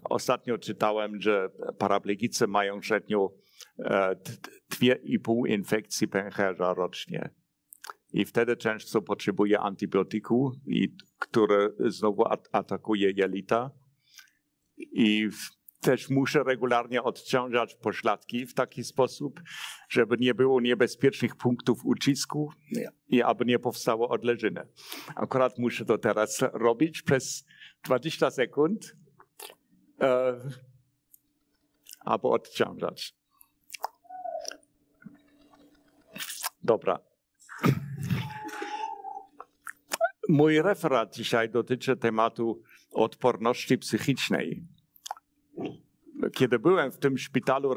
ostatnio 0.03 0.57
czytałem, 0.57 1.21
że 1.21 1.49
paraplegicy 1.77 2.47
mają 2.47 2.81
średnio 2.81 3.31
e, 3.79 4.15
2,5 4.71 5.47
infekcji 5.47 6.07
pęcherza 6.07 6.73
rocznie. 6.73 7.29
I 8.13 8.25
wtedy 8.25 8.57
często 8.57 9.01
potrzebuje 9.01 9.59
antybiotyku, 9.59 10.51
i, 10.67 10.95
które 11.19 11.69
znowu 11.79 12.23
atakuje 12.51 13.11
jelita. 13.15 13.71
I 14.77 15.29
też 15.81 16.09
muszę 16.09 16.43
regularnie 16.43 17.03
odciążać 17.03 17.75
pośladki 17.75 18.45
w 18.45 18.53
taki 18.53 18.83
sposób, 18.83 19.41
żeby 19.89 20.17
nie 20.17 20.33
było 20.33 20.61
niebezpiecznych 20.61 21.35
punktów 21.35 21.85
ucisku 21.85 22.51
i 23.07 23.21
aby 23.21 23.45
nie 23.45 23.59
powstało 23.59 24.09
odleżyny. 24.09 24.67
Akurat 25.15 25.57
muszę 25.57 25.85
to 25.85 25.97
teraz 25.97 26.39
robić 26.53 27.01
przez 27.01 27.45
20 27.83 28.31
sekund, 28.31 28.95
e, 30.01 30.39
aby 31.99 32.27
odciążać. 32.27 33.15
Dobra. 36.63 37.08
Mój 40.29 40.61
referat 40.61 41.15
dzisiaj 41.15 41.49
dotyczy 41.49 41.97
tematu 41.97 42.61
odporności 42.91 43.77
psychicznej. 43.77 44.63
Kiedy 46.33 46.59
byłem 46.59 46.91
w 46.91 46.97
tym 46.97 47.17
szpitalu 47.17 47.73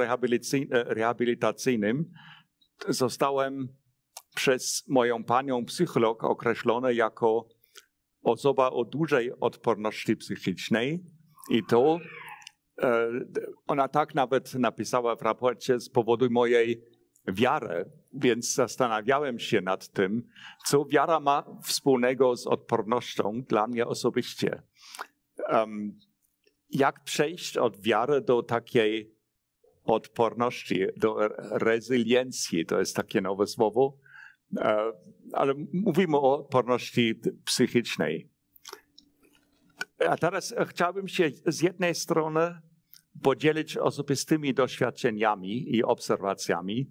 rehabilitacyjnym, 0.71 2.11
zostałem 2.89 3.69
przez 4.35 4.85
moją 4.89 5.25
panią 5.25 5.65
psycholog 5.65 6.25
określony 6.25 6.95
jako 6.95 7.49
osoba 8.23 8.71
o 8.71 8.85
dużej 8.85 9.33
odporności 9.41 10.17
psychicznej 10.17 11.05
i 11.51 11.63
to 11.65 11.99
e, 12.83 13.09
ona 13.67 13.89
tak 13.89 14.15
nawet 14.15 14.55
napisała 14.55 15.17
w 15.17 15.23
raporcie 15.23 15.81
z 15.81 15.89
powodu 15.89 16.31
mojej 16.31 16.83
wiary, 17.29 17.91
więc 18.15 18.55
zastanawiałem 18.55 19.39
się 19.39 19.61
nad 19.61 19.89
tym, 19.89 20.29
co 20.67 20.85
wiara 20.85 21.21
ma 21.21 21.45
wspólnego 21.63 22.37
z 22.37 22.47
odpornością 22.47 23.43
dla 23.43 23.67
mnie 23.67 23.87
osobiście. 23.87 24.63
Um, 25.53 25.99
jak 26.71 27.05
przejść 27.05 27.57
od 27.57 27.81
wiary 27.81 28.21
do 28.21 28.43
takiej 28.43 29.15
odporności, 29.85 30.87
do 30.97 31.17
rezyliencji, 31.51 32.67
to 32.67 32.79
jest 32.79 32.97
takie 32.97 33.21
nowe 33.21 33.47
słowo, 33.47 33.99
e, 34.57 34.93
ale 35.33 35.55
mówimy 35.73 36.17
o 36.17 36.39
odporności 36.39 37.21
psychicznej. 37.45 38.31
A 40.09 40.17
teraz 40.17 40.55
chciałbym 40.69 41.09
się 41.09 41.31
z 41.47 41.61
jednej 41.61 41.95
strony 41.95 42.61
podzielić 43.23 43.77
osobistymi 43.77 44.55
doświadczeniami 44.55 45.77
i 45.77 45.85
obserwacjami, 45.85 46.91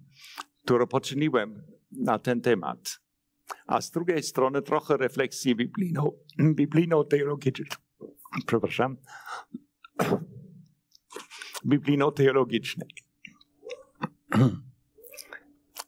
które 0.64 0.86
poczyniłem 0.86 1.62
na 1.90 2.18
ten 2.18 2.40
temat. 2.40 3.00
A 3.66 3.80
z 3.80 3.90
drugiej 3.90 4.22
strony 4.22 4.62
trochę 4.62 4.96
refleksji 4.96 5.56
biblijno-teologicznej. 6.38 7.68
Przepraszam 8.46 8.96
biblijno-teologicznej. 11.66 12.88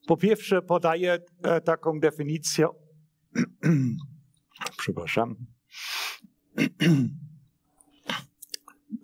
Po 0.07 0.17
pierwsze, 0.17 0.63
podaję 0.63 1.19
e, 1.43 1.61
taką 1.61 2.01
definicję. 2.01 2.69
Przepraszam. 4.79 5.37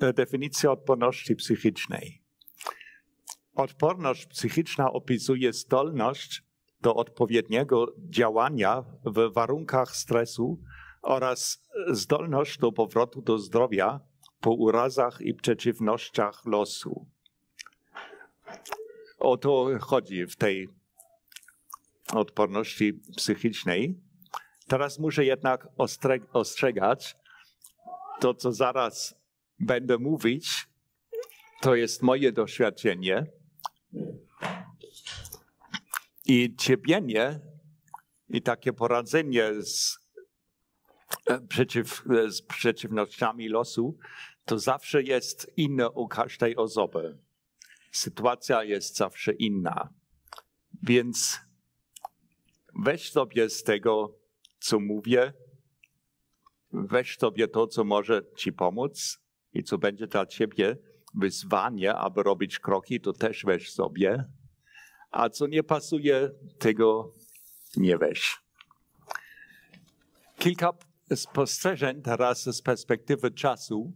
e, 0.00 0.12
definicja 0.12 0.72
odporności 0.72 1.36
psychicznej. 1.36 2.19
Odporność 3.60 4.26
psychiczna 4.26 4.92
opisuje 4.92 5.52
zdolność 5.52 6.42
do 6.80 6.94
odpowiedniego 6.94 7.94
działania 7.98 8.84
w 9.04 9.32
warunkach 9.32 9.96
stresu 9.96 10.58
oraz 11.02 11.68
zdolność 11.90 12.58
do 12.58 12.72
powrotu 12.72 13.22
do 13.22 13.38
zdrowia 13.38 14.00
po 14.40 14.50
urazach 14.50 15.20
i 15.20 15.34
przeciwnościach 15.34 16.46
losu. 16.46 17.06
O 19.18 19.36
to 19.36 19.68
chodzi 19.80 20.26
w 20.26 20.36
tej 20.36 20.68
odporności 22.12 22.92
psychicznej. 23.16 24.00
Teraz 24.68 24.98
muszę 24.98 25.24
jednak 25.24 25.68
ostrzegać, 26.32 27.16
to 28.20 28.34
co 28.34 28.52
zaraz 28.52 29.14
będę 29.58 29.98
mówić, 29.98 30.68
to 31.60 31.74
jest 31.74 32.02
moje 32.02 32.32
doświadczenie. 32.32 33.39
I 36.26 36.54
cierpienie 36.56 37.40
i 38.28 38.42
takie 38.42 38.72
poradzenie 38.72 39.62
z, 39.62 39.98
e, 41.26 41.40
przeciw, 41.40 42.04
z 42.28 42.42
przeciwnościami 42.42 43.48
losu, 43.48 43.98
to 44.44 44.58
zawsze 44.58 45.02
jest 45.02 45.52
inne 45.56 45.90
u 45.90 46.08
każdej 46.08 46.56
osoby. 46.56 47.18
Sytuacja 47.92 48.64
jest 48.64 48.96
zawsze 48.96 49.32
inna. 49.32 49.88
Więc 50.82 51.40
weź 52.74 53.10
sobie 53.10 53.50
z 53.50 53.62
tego, 53.62 54.18
co 54.58 54.80
mówię, 54.80 55.32
weź 56.72 57.18
sobie 57.18 57.48
to, 57.48 57.66
co 57.66 57.84
może 57.84 58.22
ci 58.36 58.52
pomóc 58.52 59.20
i 59.54 59.62
co 59.62 59.78
będzie 59.78 60.06
dla 60.06 60.26
ciebie 60.26 60.76
wyzwanie, 61.14 61.94
aby 61.94 62.22
robić 62.22 62.58
kroki, 62.58 63.00
to 63.00 63.12
też 63.12 63.44
weź 63.44 63.72
sobie. 63.72 64.24
A 65.10 65.28
co 65.28 65.46
nie 65.46 65.62
pasuje, 65.62 66.30
tego 66.58 67.14
nie 67.76 67.98
weź. 67.98 68.38
Kilka 70.38 70.72
spostrzeżeń 71.14 72.02
teraz 72.02 72.42
z 72.42 72.62
perspektywy 72.62 73.30
czasu 73.30 73.92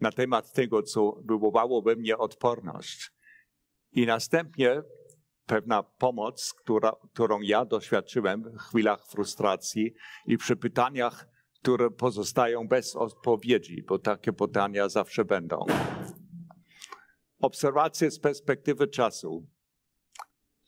na 0.00 0.12
temat 0.12 0.52
tego, 0.52 0.82
co 0.82 1.12
wywołało 1.24 1.82
we 1.82 1.96
mnie 1.96 2.18
odporność. 2.18 3.10
I 3.92 4.06
następnie 4.06 4.82
pewna 5.46 5.82
pomoc, 5.82 6.54
która, 6.54 6.92
którą 7.12 7.40
ja 7.40 7.64
doświadczyłem 7.64 8.42
w 8.42 8.58
chwilach 8.58 9.06
frustracji 9.06 9.94
i 10.26 10.38
przy 10.38 10.56
pytaniach, 10.56 11.28
które 11.54 11.90
pozostają 11.90 12.68
bez 12.68 12.96
odpowiedzi, 12.96 13.82
bo 13.82 13.98
takie 13.98 14.32
pytania 14.32 14.88
zawsze 14.88 15.24
będą. 15.24 15.66
Obserwacje 17.38 18.10
z 18.10 18.18
perspektywy 18.18 18.88
czasu. 18.88 19.46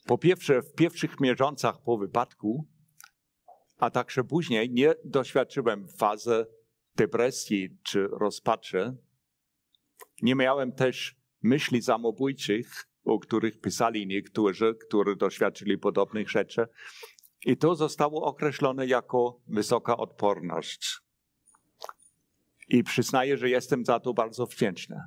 Po 0.07 0.19
pierwsze, 0.19 0.63
w 0.63 0.75
pierwszych 0.75 1.21
miesiącach 1.21 1.83
po 1.83 1.99
wypadku, 1.99 2.67
a 3.79 3.91
także 3.91 4.25
później, 4.25 4.71
nie 4.71 4.95
doświadczyłem 5.05 5.89
fazy 5.89 6.47
depresji 6.97 7.79
czy 7.83 8.09
rozpaczy. 8.09 8.97
Nie 10.23 10.35
miałem 10.35 10.73
też 10.73 11.17
myśli 11.43 11.83
samobójczych, 11.83 12.89
o 13.05 13.19
których 13.19 13.61
pisali 13.61 14.07
niektórzy, 14.07 14.75
którzy 14.87 15.17
doświadczyli 15.17 15.79
podobnych 15.79 16.31
rzeczy. 16.31 16.67
I 17.47 17.57
to 17.57 17.75
zostało 17.75 18.25
określone 18.25 18.87
jako 18.87 19.41
wysoka 19.47 19.97
odporność. 19.97 20.99
I 22.69 22.85
przyznaję, 22.85 23.37
że 23.37 23.51
jestem 23.51 23.85
za 23.85 24.01
to 24.01 24.15
bardzo 24.15 24.47
wdzięczny. 24.47 25.01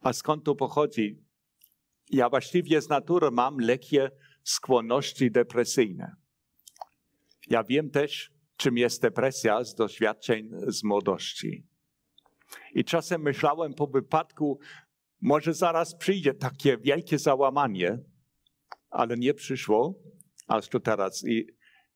A 0.00 0.12
skąd 0.12 0.44
to 0.44 0.54
pochodzi? 0.54 1.22
Ja 2.10 2.28
właściwie 2.28 2.80
z 2.80 2.88
natury 2.88 3.30
mam 3.30 3.58
lekkie 3.58 4.10
skłonności 4.44 5.30
depresyjne. 5.30 6.16
Ja 7.46 7.64
wiem 7.64 7.90
też, 7.90 8.32
czym 8.56 8.78
jest 8.78 9.02
depresja 9.02 9.64
z 9.64 9.74
doświadczeń 9.74 10.50
z 10.66 10.84
młodości. 10.84 11.66
I 12.74 12.84
czasem 12.84 13.22
myślałem 13.22 13.74
po 13.74 13.86
wypadku, 13.86 14.58
może 15.20 15.54
zaraz 15.54 15.96
przyjdzie 15.96 16.34
takie 16.34 16.78
wielkie 16.78 17.18
załamanie, 17.18 17.98
ale 18.90 19.16
nie 19.16 19.34
przyszło, 19.34 19.94
aż 20.46 20.68
to 20.68 20.80
teraz. 20.80 21.24
I 21.24 21.46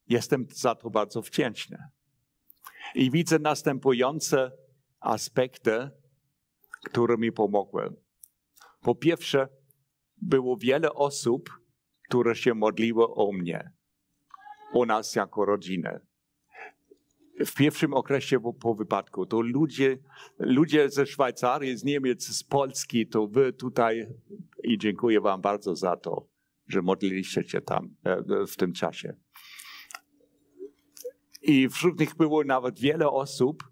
jestem 0.09 0.47
za 0.51 0.75
to 0.75 0.91
bardzo 0.91 1.23
wdzięczny. 1.23 1.79
I 2.95 3.11
widzę 3.11 3.39
następujące 3.39 4.53
aspekty, 5.01 5.91
które 6.85 7.17
mi 7.19 7.33
pomogły. 7.33 7.95
Po 8.81 8.95
pierwsze, 8.95 9.49
było 10.17 10.57
wiele 10.57 10.95
osób, 10.95 11.61
które 12.09 12.37
się 12.37 12.55
modliły 12.55 13.15
o 13.15 13.33
mnie, 13.33 13.73
o 14.73 14.87
nas 14.87 15.15
jako 15.15 15.45
rodzinę 15.45 16.01
w 17.47 17.55
pierwszym 17.55 17.95
okresie 17.95 18.41
po, 18.41 18.53
po, 18.53 18.75
wypadku. 18.75 19.27
To 19.27 19.41
ludzie, 19.41 19.99
ludzie 20.39 20.91
ze 20.91 21.07
Szwajcarii, 21.07 21.77
z 21.77 21.85
Niemiec, 21.85 22.27
z 22.27 22.45
Polski, 22.45 23.07
to 23.07 23.27
wy 23.27 23.53
tutaj 23.53 24.07
i 24.63 24.79
dziękuję 24.79 25.21
wam 25.21 25.41
bardzo 25.41 25.77
za 25.77 25.97
to, 25.97 26.27
że 26.69 26.83
modliliście 26.83 27.45
się 27.45 27.61
tam 27.61 27.95
e, 28.05 28.47
w 28.47 28.57
tym 28.57 28.73
czasie. 28.73 29.15
I 31.43 31.69
wśród 31.69 32.01
nich 32.01 32.15
było 32.17 32.45
nawet 32.45 32.81
wiele 32.81 33.09
osób, 33.09 33.63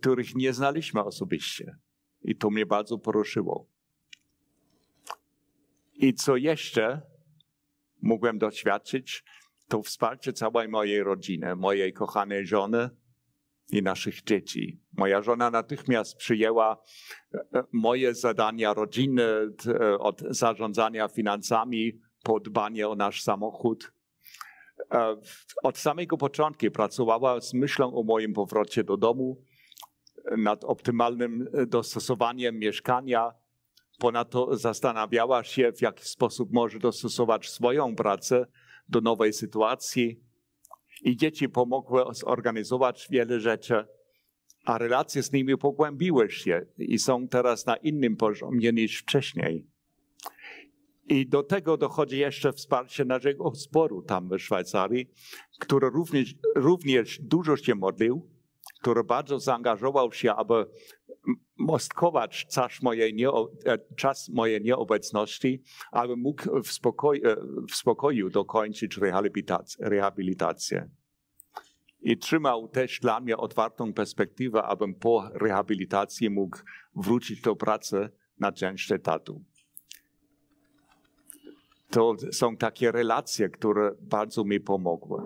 których 0.00 0.34
nie 0.34 0.52
znaliśmy 0.52 1.04
osobiście. 1.04 1.76
I 2.22 2.36
to 2.36 2.50
mnie 2.50 2.66
bardzo 2.66 2.98
poruszyło. 2.98 3.68
I 5.94 6.14
co 6.14 6.36
jeszcze 6.36 7.02
mogłem 8.02 8.38
doświadczyć, 8.38 9.24
to 9.68 9.82
wsparcie 9.82 10.32
całej 10.32 10.68
mojej 10.68 11.02
rodziny, 11.02 11.56
mojej 11.56 11.92
kochanej 11.92 12.46
żony 12.46 12.90
i 13.72 13.82
naszych 13.82 14.22
dzieci. 14.22 14.80
Moja 14.92 15.22
żona 15.22 15.50
natychmiast 15.50 16.16
przyjęła 16.16 16.82
e, 17.34 17.58
e, 17.58 17.64
moje 17.72 18.14
zadania 18.14 18.74
rodziny 18.74 19.22
e, 19.66 19.98
od 19.98 20.20
zarządzania 20.30 21.08
finansami 21.08 22.00
po 22.22 22.40
dbanie 22.40 22.88
o 22.88 22.94
nasz 22.94 23.22
samochód. 23.22 23.93
Od 25.62 25.78
samego 25.78 26.16
początku 26.16 26.70
pracowała 26.70 27.40
z 27.40 27.54
myślą 27.54 27.94
o 27.94 28.02
moim 28.02 28.32
powrocie 28.32 28.84
do 28.84 28.96
domu, 28.96 29.42
nad 30.36 30.64
optymalnym 30.64 31.48
dostosowaniem 31.66 32.58
mieszkania. 32.58 33.32
Ponadto 33.98 34.56
zastanawiała 34.56 35.44
się, 35.44 35.72
w 35.72 35.82
jaki 35.82 36.04
sposób 36.04 36.52
może 36.52 36.78
dostosować 36.78 37.50
swoją 37.50 37.96
pracę 37.96 38.46
do 38.88 39.00
nowej 39.00 39.32
sytuacji 39.32 40.20
i 41.02 41.16
dzieci 41.16 41.48
pomogły 41.48 42.04
zorganizować 42.12 43.06
wiele 43.10 43.40
rzeczy, 43.40 43.84
a 44.64 44.78
relacje 44.78 45.22
z 45.22 45.32
nimi 45.32 45.56
pogłębiły 45.58 46.30
się 46.30 46.66
i 46.78 46.98
są 46.98 47.28
teraz 47.28 47.66
na 47.66 47.76
innym 47.76 48.16
poziomie 48.16 48.72
niż 48.72 48.98
wcześniej. 48.98 49.73
I 51.08 51.26
do 51.26 51.42
tego 51.42 51.76
dochodzi 51.76 52.18
jeszcze 52.18 52.52
wsparcie 52.52 53.04
naszego 53.04 53.50
zboru 53.54 54.02
tam 54.02 54.28
w 54.28 54.38
Szwajcarii, 54.38 55.10
który 55.58 55.90
również, 55.90 56.34
również 56.56 57.20
dużo 57.22 57.56
się 57.56 57.74
modlił, 57.74 58.30
który 58.80 59.04
bardzo 59.04 59.38
zaangażował 59.38 60.12
się, 60.12 60.34
aby 60.34 60.66
mostkować 61.58 62.46
czas 62.46 62.82
mojej, 62.82 63.16
czas 63.96 64.28
mojej 64.28 64.62
nieobecności, 64.62 65.62
aby 65.92 66.16
mógł 66.16 66.62
w, 66.62 66.72
spokoj, 66.72 67.22
w 67.70 67.74
spokoju 67.74 68.30
dokończyć 68.30 68.98
rehabilitację. 69.78 70.90
I 72.00 72.18
trzymał 72.18 72.68
też 72.68 73.00
dla 73.00 73.20
mnie 73.20 73.36
otwartą 73.36 73.92
perspektywę, 73.92 74.62
abym 74.62 74.94
po 74.94 75.28
rehabilitacji 75.34 76.30
mógł 76.30 76.58
wrócić 76.96 77.40
do 77.40 77.56
pracy 77.56 78.08
na 78.38 78.52
część 78.52 78.92
etatu. 78.92 79.44
To 81.94 82.14
są 82.32 82.56
takie 82.56 82.92
relacje, 82.92 83.48
które 83.48 83.90
bardzo 84.00 84.44
mi 84.44 84.60
pomogły. 84.60 85.22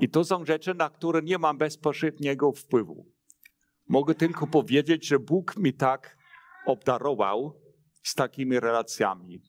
I 0.00 0.08
to 0.08 0.24
są 0.24 0.44
rzeczy, 0.44 0.74
na 0.74 0.90
które 0.90 1.22
nie 1.22 1.38
mam 1.38 1.58
bezpośredniego 1.58 2.52
wpływu. 2.52 3.06
Mogę 3.88 4.14
tylko 4.14 4.46
powiedzieć, 4.46 5.06
że 5.06 5.18
Bóg 5.18 5.56
mi 5.56 5.72
tak 5.72 6.16
obdarował 6.66 7.60
z 8.02 8.14
takimi 8.14 8.60
relacjami. 8.60 9.42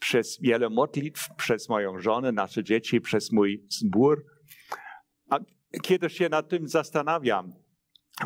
Przez 0.00 0.40
wiele 0.40 0.70
modlitw, 0.70 1.28
przez 1.36 1.68
moją 1.68 1.98
żonę, 1.98 2.32
nasze 2.32 2.64
dzieci, 2.64 3.00
przez 3.00 3.32
mój 3.32 3.66
zbór. 3.68 4.24
A 5.30 5.38
kiedy 5.82 6.10
się 6.10 6.28
nad 6.28 6.48
tym 6.48 6.68
zastanawiam, 6.68 7.52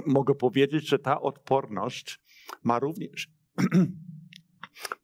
mogę 0.06 0.34
powiedzieć, 0.34 0.88
że 0.88 0.98
ta 0.98 1.20
odporność 1.20 2.20
ma 2.62 2.78
również, 2.78 3.28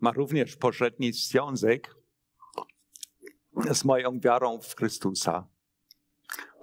ma 0.01 0.13
również 0.13 0.57
pośredni 0.57 1.13
związek 1.13 1.95
z 3.71 3.85
moją 3.85 4.21
wiarą 4.21 4.61
w 4.61 4.77
Chrystusa. 4.77 5.47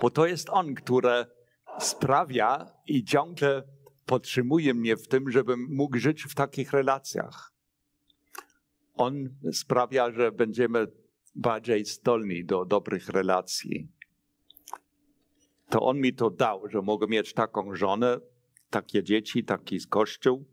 Bo 0.02 0.10
to 0.10 0.26
jest 0.26 0.50
On, 0.50 0.76
który 0.76 1.26
sprawia 1.80 2.66
i 2.88 3.04
ciągle 3.04 3.64
podtrzymuje 4.06 4.74
mnie 4.74 4.98
w 4.98 5.08
tym, 5.08 5.32
żebym 5.32 5.68
mógł 5.70 5.98
żyć 5.98 6.24
w 6.24 6.36
takich 6.36 6.72
relacjach. 6.72 7.54
On 8.96 9.30
sprawia, 9.52 10.12
że 10.12 10.32
będziemy 10.32 10.88
bardziej 11.36 11.86
zdolni 11.86 12.46
do 12.46 12.66
dobrych 12.66 13.10
relacji. 13.10 13.88
To 15.70 15.82
on 15.82 16.00
mi 16.00 16.14
to 16.14 16.30
dał, 16.30 16.70
że 16.70 16.82
mogę 16.82 17.08
mieć 17.08 17.34
taką 17.34 17.76
żonę, 17.76 18.20
takie 18.70 19.04
dzieci, 19.04 19.44
taki 19.44 19.80
kościół, 19.90 20.46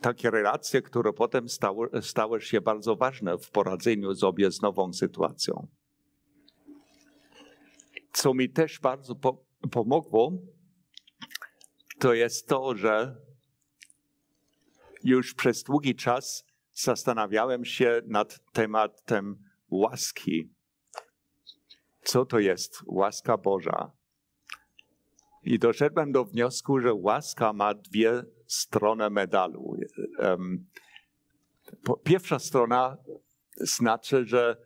takie 0.00 0.30
relacje, 0.30 0.82
które 0.82 1.12
potem 1.12 1.48
stały, 1.48 1.88
stały 2.02 2.40
się 2.40 2.60
bardzo 2.60 2.96
ważne 2.96 3.38
w 3.38 3.50
poradzeniu 3.50 4.14
sobie 4.14 4.50
z 4.50 4.62
nową 4.62 4.92
sytuacją. 4.92 5.68
Co 8.12 8.34
mi 8.34 8.50
też 8.50 8.80
bardzo 8.80 9.14
po, 9.14 9.44
pomogło, 9.70 10.32
to 11.98 12.14
jest 12.14 12.48
to, 12.48 12.74
że 12.76 13.16
już 15.04 15.34
przez 15.34 15.62
długi 15.62 15.94
czas 15.94 16.44
zastanawiałem 16.72 17.64
się 17.64 18.02
nad 18.06 18.52
tematem 18.52 19.44
łaski. 19.68 20.50
Co 22.02 22.26
to 22.26 22.38
jest 22.38 22.82
łaska 22.86 23.36
Boża? 23.36 23.99
I 25.42 25.58
doszedłem 25.58 26.12
do 26.12 26.24
wniosku, 26.24 26.80
że 26.80 26.94
łaska 26.94 27.52
ma 27.52 27.74
dwie 27.74 28.22
strony 28.46 29.10
medalu. 29.10 29.76
Pierwsza 32.04 32.38
strona 32.38 32.96
znaczy, 33.56 34.26
że 34.26 34.56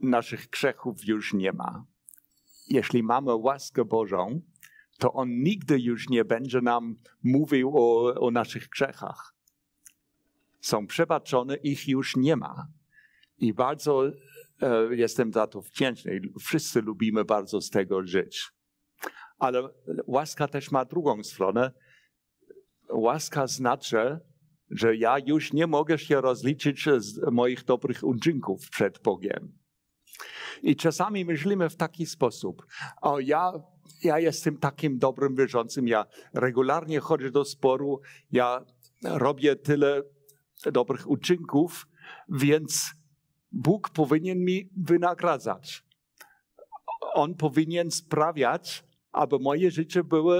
naszych 0.00 0.50
grzechów 0.50 1.04
już 1.04 1.34
nie 1.34 1.52
ma. 1.52 1.84
Jeśli 2.68 3.02
mamy 3.02 3.34
łaskę 3.34 3.84
Bożą, 3.84 4.40
to 4.98 5.12
On 5.12 5.28
nigdy 5.42 5.80
już 5.80 6.08
nie 6.08 6.24
będzie 6.24 6.60
nam 6.60 6.96
mówił 7.22 7.78
o, 7.78 8.14
o 8.14 8.30
naszych 8.30 8.68
grzechach. 8.68 9.34
Są 10.60 10.86
przebaczone, 10.86 11.56
ich 11.56 11.88
już 11.88 12.16
nie 12.16 12.36
ma. 12.36 12.66
I 13.38 13.52
bardzo 13.52 14.02
jestem 14.90 15.32
za 15.32 15.46
to 15.46 15.60
wdzięczny. 15.60 16.20
Wszyscy 16.40 16.82
lubimy 16.82 17.24
bardzo 17.24 17.60
z 17.60 17.70
tego 17.70 18.06
żyć. 18.06 18.50
Ale 19.38 19.68
łaska 20.06 20.48
też 20.48 20.70
ma 20.70 20.84
drugą 20.84 21.22
stronę. 21.22 21.72
Łaska 22.88 23.46
znaczy, 23.46 24.18
że 24.70 24.96
ja 24.96 25.16
już 25.26 25.52
nie 25.52 25.66
mogę 25.66 25.98
się 25.98 26.20
rozliczyć 26.20 26.88
z 26.98 27.30
moich 27.32 27.64
dobrych 27.64 28.04
uczynków 28.04 28.70
przed 28.70 29.02
Bogiem. 29.02 29.58
I 30.62 30.76
czasami 30.76 31.24
myślimy 31.24 31.70
w 31.70 31.76
taki 31.76 32.06
sposób: 32.06 32.66
O, 33.02 33.20
ja, 33.20 33.52
ja 34.04 34.18
jestem 34.18 34.58
takim 34.58 34.98
dobrym 34.98 35.34
wierzącym, 35.36 35.88
ja 35.88 36.06
regularnie 36.34 37.00
chodzę 37.00 37.30
do 37.30 37.44
sporu, 37.44 38.00
ja 38.32 38.64
robię 39.04 39.56
tyle 39.56 40.02
dobrych 40.72 41.10
uczynków, 41.10 41.86
więc 42.28 42.94
Bóg 43.52 43.90
powinien 43.90 44.38
mi 44.38 44.70
wynagradzać. 44.76 45.84
On 47.14 47.34
powinien 47.34 47.90
sprawiać, 47.90 48.84
aby 49.12 49.38
moje 49.38 49.70
życie 49.70 50.04
było, 50.04 50.34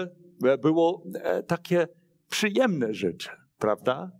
było 0.62 1.04
e, 1.14 1.42
takie 1.42 1.88
przyjemne 2.28 2.94
życie, 2.94 3.30
prawda? 3.58 4.10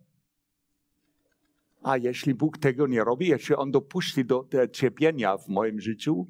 A 1.83 1.96
jeśli 1.96 2.35
Bóg 2.35 2.59
tego 2.59 2.87
nie 2.87 3.05
robi, 3.05 3.28
jeśli 3.28 3.55
On 3.55 3.70
dopuści 3.70 4.24
do 4.24 4.48
cierpienia 4.72 5.38
w 5.38 5.48
moim 5.48 5.81
życiu, 5.81 6.28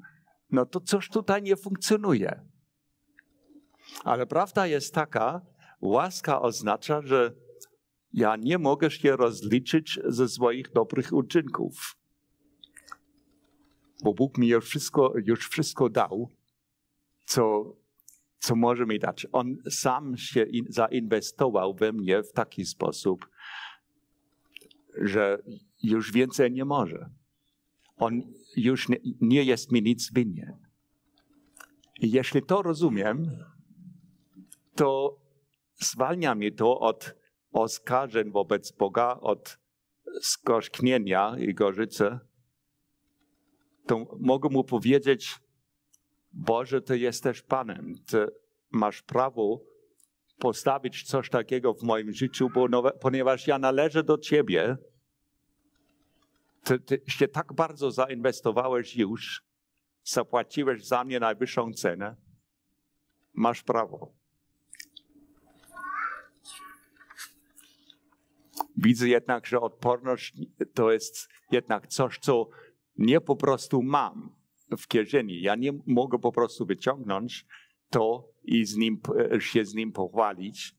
no 0.51 0.65
to 0.65 0.79
coś 0.79 1.09
tutaj 1.09 1.41
nie 1.41 1.55
funkcjonuje. 1.55 2.41
Ale 4.03 4.27
prawda 4.27 4.67
jest 4.67 4.93
taka, 4.93 5.41
łaska 5.81 6.41
oznacza, 6.41 7.01
że 7.01 7.33
ja 8.13 8.35
nie 8.35 8.57
mogę 8.57 8.91
się 8.91 9.15
rozliczyć 9.15 9.99
ze 10.05 10.27
swoich 10.29 10.71
dobrych 10.71 11.13
uczynków. 11.13 12.02
Bo 14.03 14.13
Bóg 14.13 14.37
mi 14.37 14.47
już 14.47 14.65
wszystko, 14.65 15.13
już 15.25 15.49
wszystko 15.49 15.89
dał, 15.89 16.29
co, 17.25 17.75
co 18.39 18.55
może 18.55 18.85
mi 18.85 18.99
dać. 18.99 19.27
On 19.31 19.57
sam 19.69 20.17
się 20.17 20.43
in, 20.43 20.65
zainwestował 20.69 21.73
we 21.73 21.93
mnie 21.93 22.23
w 22.23 22.31
taki 22.31 22.65
sposób, 22.65 23.29
że 25.01 25.43
już 25.83 26.11
więcej 26.11 26.51
nie 26.51 26.65
może. 26.65 27.09
On 27.97 28.21
już 28.55 28.89
nie, 28.89 28.97
nie 29.21 29.43
jest 29.43 29.71
mi 29.71 29.81
nic 29.81 30.13
winien. 30.13 30.57
I 31.99 32.11
jeśli 32.11 32.41
to 32.41 32.61
rozumiem, 32.61 33.31
to 34.75 35.17
zwalnia 35.75 36.35
mi 36.35 36.53
to 36.53 36.79
od 36.79 37.15
oskarżeń 37.51 38.31
wobec 38.31 38.71
Boga, 38.71 39.19
od 39.21 39.57
skorzknienia 40.21 41.35
i 41.37 41.53
gorzycy, 41.53 42.19
to 43.85 44.17
mogę 44.19 44.49
mu 44.49 44.63
powiedzieć, 44.63 45.39
Boże, 46.33 46.81
Ty 46.81 46.99
jesteś 46.99 47.41
Panem, 47.41 47.95
Ty 48.07 48.27
masz 48.71 49.01
prawo 49.01 49.61
postawić 50.39 51.03
coś 51.03 51.29
takiego 51.29 51.73
w 51.73 51.83
moim 51.83 52.13
życiu, 52.13 52.49
bo 52.49 52.91
ponieważ 52.91 53.47
ja 53.47 53.59
należę 53.59 54.03
do 54.03 54.17
Ciebie, 54.17 54.77
ty, 56.63 56.79
ty 56.79 57.01
się 57.07 57.27
tak 57.27 57.53
bardzo 57.53 57.91
zainwestowałeś 57.91 58.95
już, 58.95 59.43
zapłaciłeś 60.03 60.85
za 60.85 61.03
mnie 61.03 61.19
najwyższą 61.19 61.73
cenę, 61.73 62.15
masz 63.33 63.63
prawo. 63.63 64.13
Widzę 68.77 69.07
jednak, 69.07 69.45
że 69.47 69.61
odporność 69.61 70.33
to 70.73 70.91
jest 70.91 71.29
jednak 71.51 71.87
coś, 71.87 72.19
co 72.19 72.49
nie 72.97 73.21
po 73.21 73.35
prostu 73.35 73.83
mam 73.83 74.35
w 74.77 74.87
kieszeni. 74.87 75.41
Ja 75.41 75.55
nie 75.55 75.71
mogę 75.85 76.19
po 76.19 76.31
prostu 76.31 76.65
wyciągnąć 76.65 77.45
to 77.89 78.29
i 78.43 78.65
z 78.65 78.75
nim, 78.75 79.01
się 79.39 79.65
z 79.65 79.73
nim 79.73 79.91
pochwalić. 79.91 80.75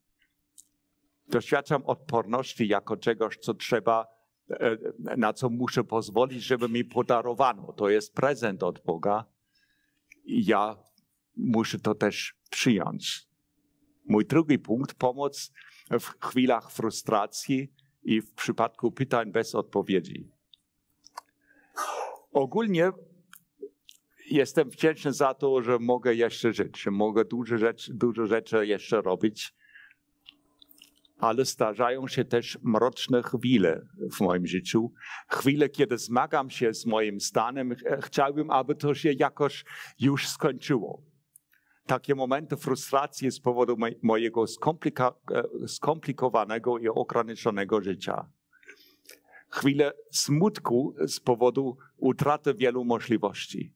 Doświadczam 1.28 1.82
odporności 1.86 2.68
jako 2.68 2.96
czegoś, 2.96 3.36
co 3.36 3.54
trzeba, 3.54 4.06
e, 4.50 4.76
na 5.16 5.32
co 5.32 5.50
muszę 5.50 5.84
pozwolić, 5.84 6.42
żeby 6.42 6.68
mi 6.68 6.84
podarowano. 6.84 7.72
To 7.72 7.88
jest 7.88 8.14
prezent 8.14 8.62
od 8.62 8.84
Boga 8.84 9.34
ja 10.26 10.76
muszę 11.36 11.78
to 11.78 11.94
też 11.94 12.34
przyjąć. 12.50 13.28
Mój 14.04 14.26
drugi 14.26 14.58
punkt, 14.58 14.94
pomoc 14.94 15.52
w 15.90 16.04
chwilach 16.26 16.70
frustracji 16.70 17.72
i 18.02 18.20
w 18.20 18.32
przypadku 18.34 18.92
pytań 18.92 19.32
bez 19.32 19.54
odpowiedzi. 19.54 20.30
Ogólnie 22.34 22.92
jestem 24.30 24.70
wdzięczny 24.70 25.12
za 25.12 25.34
to, 25.34 25.62
że 25.62 25.78
mogę 25.78 26.14
jeszcze 26.14 26.52
żyć, 26.52 26.82
że 26.82 26.90
mogę 26.90 27.24
dużo 27.24 27.58
rzeczy, 27.58 27.94
dużo 27.94 28.26
rzeczy 28.26 28.66
jeszcze 28.66 29.02
robić, 29.02 29.54
ale 31.18 31.44
zdarzają 31.44 32.08
się 32.08 32.24
też 32.24 32.58
mroczne 32.62 33.22
chwile 33.22 33.80
w 34.12 34.20
moim 34.20 34.46
życiu. 34.46 34.92
Chwile, 35.28 35.68
kiedy 35.68 35.98
zmagam 35.98 36.50
się 36.50 36.74
z 36.74 36.86
moim 36.86 37.20
stanem, 37.20 37.74
chciałbym, 38.02 38.50
aby 38.50 38.74
to 38.74 38.94
się 38.94 39.12
jakoś 39.12 39.64
już 40.00 40.28
skończyło. 40.28 41.02
Takie 41.86 42.14
momenty 42.14 42.56
frustracji 42.56 43.30
z 43.30 43.40
powodu 43.40 43.76
mojego 44.02 44.46
skomplika 44.46 45.14
skomplikowanego 45.66 46.78
i 46.78 46.88
ograniczonego 46.88 47.80
życia. 47.80 48.30
Chwile 49.54 49.92
smutku 50.10 50.94
z 51.06 51.20
powodu 51.20 51.76
utraty 51.96 52.54
wielu 52.54 52.84
możliwości 52.84 53.72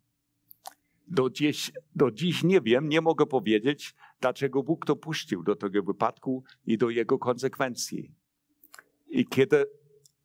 do 1.08 1.30
dziś, 1.30 1.72
do 1.94 2.10
dziś 2.10 2.42
nie 2.44 2.60
wiem, 2.60 2.88
nie 2.88 3.00
mogę 3.00 3.26
powiedzieć, 3.26 3.94
dlaczego 4.20 4.62
Bóg 4.62 4.86
to 4.86 4.96
puścił 4.96 5.42
do 5.42 5.56
tego 5.56 5.82
wypadku 5.82 6.44
i 6.66 6.78
do 6.78 6.90
jego 6.90 7.18
konsekwencji. 7.18 8.14
I 9.08 9.26
kiedy 9.26 9.66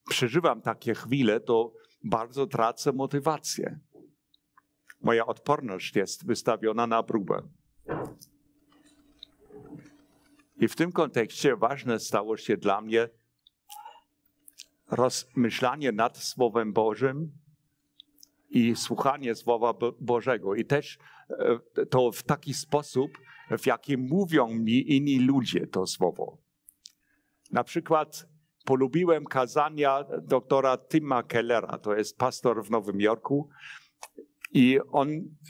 przeżywam 0.10 0.62
takie 0.62 0.94
chwile, 0.94 1.39
to 1.39 1.74
bardzo 2.04 2.48
tracę 2.48 2.92
motywację. 2.92 3.80
Moja 5.02 5.26
odporność 5.26 5.96
jest 5.96 6.26
wystawiona 6.26 6.88
na 6.88 7.04
próbę. 7.04 7.42
I 10.58 10.68
w 10.68 10.76
tym 10.76 10.92
kontekście 10.92 11.56
ważne 11.56 12.00
stało 12.00 12.38
się 12.38 12.58
dla 12.58 12.82
mnie 12.82 13.10
rozmyślanie 14.95 15.91
nad 15.91 16.17
Słowem 16.17 16.73
Bożym 16.73 17.32
i 18.49 18.75
słuchanie 18.75 19.36
Słowa 19.36 19.73
Bożego. 19.99 20.56
I 20.56 20.65
też 20.65 20.97
e, 21.29 21.86
to 21.86 22.12
w 22.12 22.23
taki 22.23 22.53
sposób, 22.53 23.12
w 23.58 23.65
jaki 23.65 23.97
mówią 23.97 24.47
mi 24.47 24.95
inni 24.95 25.19
ludzie 25.19 25.67
to 25.67 25.88
Słowo. 25.88 26.38
Na 27.51 27.63
przykład 27.63 28.27
polubiłem 28.65 29.25
kazania 29.25 30.03
doktora 30.21 30.77
Tima 30.77 31.23
Kellera, 31.23 31.77
to 31.77 31.95
jest 31.95 32.17
pastor 32.17 32.65
w 32.65 32.71
Nowym 32.71 33.01
Jorku. 33.01 33.49
I 34.51 34.79
on 34.91 35.10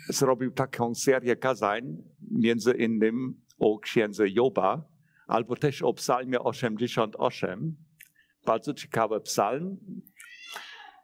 zrobił 0.10 0.52
taką 0.52 0.96
serię 0.96 1.36
kazań 1.36 1.98
między 2.32 2.72
innymi 2.72 3.34
o 3.60 3.80
księdze 3.80 4.30
Joba, 4.30 4.86
albo 5.28 5.56
też 5.56 5.82
o 5.82 5.94
psalmie 5.94 6.40
88. 6.40 7.76
Bardzo 8.46 8.74
ciekawy 8.74 9.22
psalm. 9.22 9.78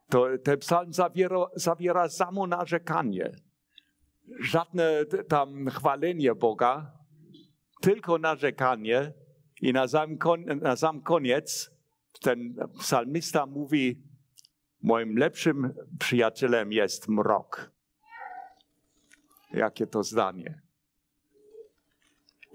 To, 0.09 0.27
ten 0.43 0.59
psalm 0.59 0.93
zawiera, 0.93 1.45
zawiera 1.55 2.09
samo 2.09 2.47
narzekanie. 2.47 3.31
Żadne 4.39 5.05
tam 5.05 5.67
chwalenie 5.69 6.35
Boga, 6.35 6.91
tylko 7.81 8.17
narzekanie. 8.17 9.13
I 9.61 9.73
na 9.73 9.87
sam, 9.87 10.17
na 10.61 10.75
sam 10.75 11.01
koniec 11.01 11.71
ten 12.21 12.55
psalmista 12.79 13.45
mówi, 13.45 14.03
moim 14.81 15.17
lepszym 15.17 15.73
przyjacielem 15.99 16.71
jest 16.71 17.07
mrok. 17.07 17.71
Jakie 19.53 19.87
to 19.87 20.03
zdanie. 20.03 20.61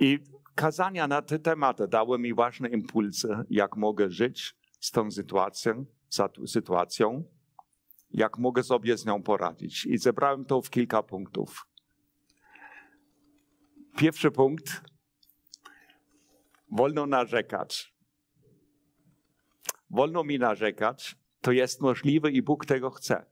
I 0.01 0.19
kazania 0.55 1.07
na 1.09 1.23
te 1.23 1.39
tematy 1.39 1.89
dały 1.89 2.19
mi 2.19 2.35
ważne 2.35 2.69
impulsy, 2.69 3.29
jak 3.51 3.77
mogę 3.77 4.11
żyć 4.11 4.57
z 4.85 4.91
tą 4.91 5.11
sytuacją, 5.11 5.87
sytuacją, 6.47 7.25
jak 8.11 8.39
mogę 8.39 8.63
sobie 8.63 8.97
z 8.97 9.07
nią 9.07 9.23
poradzić. 9.23 9.87
I 9.87 9.99
zebrałem 9.99 10.45
to 10.45 10.63
w 10.63 10.71
kilka 10.71 11.03
punktów. 11.03 11.67
Pierwszy 13.97 14.31
punkt. 14.31 14.83
Wolno 16.71 17.07
narzekać. 17.07 17.95
Wolno 19.91 20.25
mi 20.25 20.39
narzekać, 20.39 21.17
to 21.41 21.53
jest 21.53 21.81
możliwe 21.81 22.31
i 22.31 22.43
Bóg 22.43 22.67
tego 22.67 22.91
chce. 22.91 23.27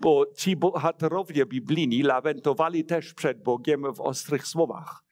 Bo 0.00 0.26
ci 0.36 0.56
bohaterowie 0.56 1.46
biblijni 1.46 2.02
lamentowali 2.02 2.84
też 2.84 3.14
przed 3.14 3.42
Bogiem 3.42 3.94
w 3.94 4.00
ostrych 4.00 4.46
słowach. 4.46 5.04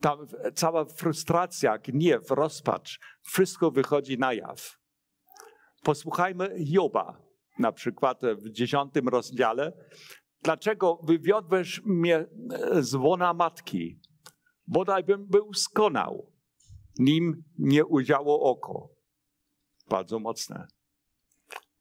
Ta 0.00 0.16
cała 0.54 0.84
frustracja, 0.84 1.78
gniew, 1.78 2.30
rozpacz, 2.30 3.00
wszystko 3.22 3.70
wychodzi 3.70 4.18
na 4.18 4.32
jaw. 4.32 4.79
Posłuchajmy 5.82 6.54
Joba, 6.58 7.22
na 7.58 7.72
przykład 7.72 8.20
w 8.22 8.50
dziesiątym 8.50 9.08
rozdziale. 9.08 9.72
Dlaczego 10.42 11.00
wywiodłeś 11.02 11.80
mnie 11.84 12.26
z 12.80 12.94
łona 12.94 13.34
matki? 13.34 14.00
Bodaj 14.66 15.04
bym 15.04 15.26
był 15.26 15.54
skonał, 15.54 16.32
nim 16.98 17.44
nie 17.58 17.86
udziało 17.86 18.40
oko. 18.40 18.88
Bardzo 19.88 20.18
mocne. 20.18 20.66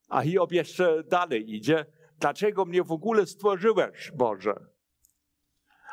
A 0.10 0.22
Hiob 0.22 0.52
jeszcze 0.52 1.04
dalej 1.04 1.56
idzie. 1.56 1.86
Dlaczego 2.20 2.66
mnie 2.66 2.84
w 2.84 2.92
ogóle 2.92 3.26
stworzyłeś, 3.26 4.12
Boże? 4.16 4.56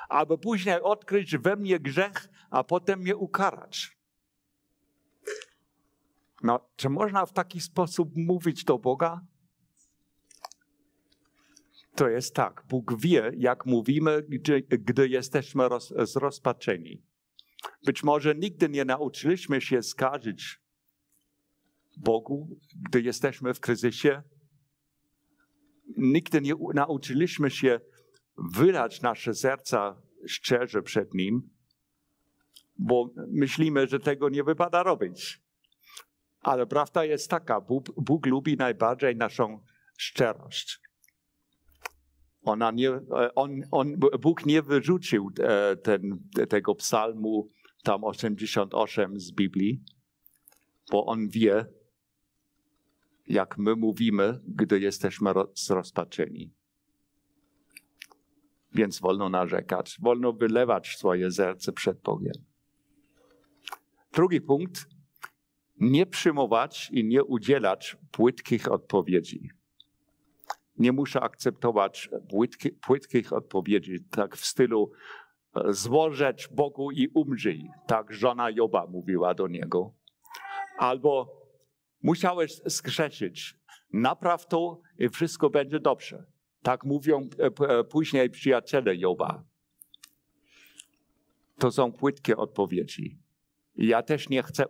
Aby 0.09 0.39
później 0.39 0.81
odkryć 0.83 1.37
we 1.37 1.57
mnie 1.57 1.81
grzech, 1.81 2.29
a 2.51 2.65
potem 2.65 3.01
mnie 3.01 3.17
ukarać. 3.17 3.96
No, 6.47 6.69
czy 6.77 6.89
można 6.89 7.27
w 7.27 7.33
taki 7.33 7.61
sposób 7.61 8.17
mówić 8.17 8.65
do 8.65 8.79
Boga? 8.79 9.21
To 11.95 12.09
jest 12.09 12.35
tak. 12.35 12.65
Bóg 12.69 13.01
wie, 13.01 13.33
jak 13.37 13.67
mówimy, 13.67 14.23
gdy, 14.29 14.63
gdy 14.63 15.09
jesteśmy 15.09 15.69
roz, 15.69 15.95
zrozpaczeni. 16.03 17.03
Być 17.85 18.03
może 18.03 18.35
nigdy 18.35 18.69
nie 18.69 18.85
nauczyliśmy 18.85 19.61
się 19.61 19.83
skarżyć 19.83 20.61
Bogu, 21.97 22.49
gdy 22.89 23.03
jesteśmy 23.03 23.55
w 23.55 23.61
kryzysie. 23.61 24.23
Nigdy 25.97 26.41
nie 26.41 26.55
nauczyliśmy 26.75 27.51
się 27.51 27.81
wylać 28.39 29.03
nasze 29.03 29.35
serca 29.35 30.03
szczerze 30.27 30.83
przed 30.83 31.15
Nim, 31.15 31.51
bo 32.79 33.11
myślimy, 33.29 33.87
że 33.87 34.01
tego 34.01 34.29
nie 34.29 34.45
wypada 34.45 34.83
robić. 34.83 35.46
Ale 36.47 36.67
prawda 36.67 37.05
jest 37.05 37.31
taka, 37.31 37.61
Bóg, 37.61 37.85
Bóg 37.97 38.27
lubi 38.27 38.57
najbardziej 38.57 39.17
naszą 39.17 39.61
szczerość. 39.99 40.81
Ona 42.43 42.71
nie, 42.71 42.91
on, 43.35 43.63
on, 43.71 43.97
Bóg 44.21 44.47
nie 44.47 44.63
wyrzucił 44.63 45.31
e, 45.41 45.77
ten, 45.77 46.29
tego 46.49 46.75
psalmu 46.75 47.49
tam 47.83 48.05
88 48.05 49.21
z 49.21 49.33
Biblii, 49.33 49.85
bo 50.91 51.07
On 51.07 51.29
wie, 51.29 51.67
jak 53.27 53.59
my 53.59 53.77
mówimy, 53.77 54.41
gdy 54.49 54.81
jesteśmy 54.81 55.31
zrozpaczeni. 55.55 56.55
Więc 58.73 59.01
wolno 59.01 59.29
narzekać, 59.29 59.97
wolno 60.01 60.33
wylewać 60.33 60.97
swoje 60.97 61.31
serce 61.31 61.73
przed 61.73 62.01
Bogiem. 62.01 62.45
Drugi 64.13 64.41
punkt. 64.41 64.96
Nie 65.81 66.07
przyjmować 66.07 66.91
i 66.93 67.05
nie 67.05 67.25
udzielać 67.25 67.97
płytkich 68.11 68.73
odpowiedzi. 68.73 69.51
Nie 70.79 70.93
muszę 70.93 71.21
akceptować 71.21 72.11
płytki, 72.31 72.71
płytkich 72.71 73.33
odpowiedzi, 73.33 74.05
tak 74.11 74.37
w 74.37 74.47
stylu 74.47 74.93
złożeć 75.69 76.49
Bogu 76.49 76.91
i 76.91 77.09
umrzyj. 77.09 77.69
Tak 77.87 78.13
żona 78.13 78.51
Joba 78.51 78.87
mówiła 78.87 79.35
do 79.35 79.49
niego. 79.49 79.93
Albo 80.79 81.37
Musiałeś 82.07 82.61
zgrzeszyć. 82.67 83.59
Napraw 83.93 84.47
to 84.47 84.81
i 84.99 85.09
wszystko 85.09 85.51
będzie 85.51 85.81
dobrze. 85.81 86.25
Tak 86.63 86.85
mówią 86.85 87.29
później 87.91 88.31
przyjaciele 88.31 88.97
Joba. 88.97 89.45
To 91.59 91.71
są 91.71 91.93
płytkie 91.93 92.37
odpowiedzi. 92.37 93.19
Ja 93.79 94.03
też 94.03 94.29
nie 94.29 94.43
chcę 94.43 94.65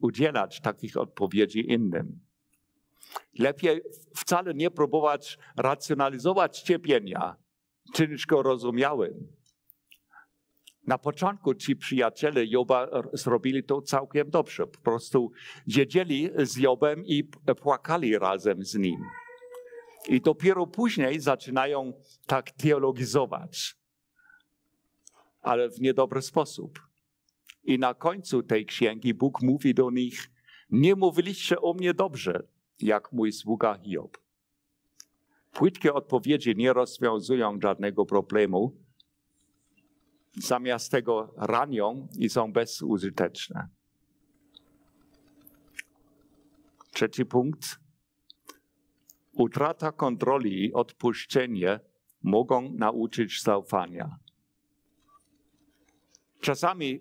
udzielać 0.00 0.60
takich 0.60 0.96
odpowiedzi 0.96 1.72
innym. 1.72 2.20
Lepiej 3.38 3.80
wcale 4.16 4.54
nie 4.54 4.70
próbować 4.70 5.38
racjonalizować 5.56 6.60
cierpienia, 6.60 7.36
czynić 7.94 8.26
go 8.26 8.42
rozumiałym 8.42 9.28
na 10.86 10.98
początku 10.98 11.54
ci 11.54 11.76
przyjaciele 11.76 12.46
Joba 12.46 12.88
zrobili 13.12 13.64
to 13.64 13.82
całkiem 13.82 14.30
dobrze. 14.30 14.66
Po 14.66 14.80
prostu 14.80 15.32
siedzieli 15.68 16.30
z 16.38 16.56
Jobem 16.56 17.04
i 17.06 17.24
płakali 17.60 18.18
razem 18.18 18.64
z 18.64 18.74
nim. 18.74 19.04
I 20.08 20.20
dopiero 20.20 20.66
później 20.66 21.20
zaczynają 21.20 21.92
tak 22.26 22.50
teologizować, 22.50 23.76
ale 25.40 25.70
w 25.70 25.80
niedobry 25.80 26.22
sposób. 26.22 26.91
I 27.64 27.78
na 27.78 27.94
końcu 27.94 28.42
tej 28.42 28.66
księgi 28.66 29.14
Bóg 29.14 29.42
mówi 29.42 29.74
do 29.74 29.90
nich: 29.90 30.30
Nie 30.70 30.94
mówiliście 30.96 31.60
o 31.60 31.74
mnie 31.74 31.94
dobrze, 31.94 32.46
jak 32.80 33.12
mój 33.12 33.32
sługa 33.32 33.78
Job. 33.84 34.18
Płytkie 35.52 35.94
odpowiedzi 35.94 36.56
nie 36.56 36.72
rozwiązują 36.72 37.58
żadnego 37.62 38.06
problemu, 38.06 38.76
zamiast 40.36 40.90
tego 40.90 41.34
ranią 41.36 42.08
i 42.18 42.28
są 42.28 42.52
bezużyteczne. 42.52 43.68
Trzeci 46.92 47.26
punkt. 47.26 47.80
Utrata 49.32 49.92
kontroli 49.92 50.64
i 50.64 50.72
odpuszczenie 50.72 51.80
mogą 52.22 52.72
nauczyć 52.72 53.42
zaufania. 53.42 54.18
Czasami 56.40 57.00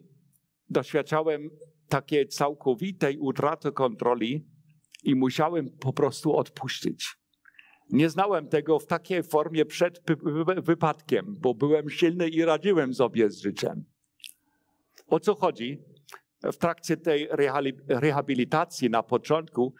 doświadczałem 0.72 1.50
takiej 1.88 2.28
całkowitej 2.28 3.18
utraty 3.18 3.72
kontroli 3.72 4.46
i 5.04 5.16
musiałem 5.16 5.70
po 5.80 5.94
prostu 5.94 6.36
odpuścić. 6.36 7.16
Nie 7.90 8.10
znałem 8.10 8.48
tego 8.48 8.80
w 8.80 8.86
takiej 8.86 9.24
formie 9.24 9.66
przed 9.66 10.02
wypadkiem, 10.64 11.36
bo 11.40 11.54
byłem 11.54 11.90
silny 11.90 12.30
i 12.30 12.46
radziłem 12.46 12.94
sobie 12.94 13.30
z 13.30 13.42
życiem. 13.42 13.86
O 15.08 15.20
co 15.20 15.36
chodzi? 15.36 15.82
W 16.44 16.58
trakcie 16.58 16.98
tej 16.98 17.28
rehabilitacji 17.88 18.90
na 18.90 19.04
początku 19.04 19.74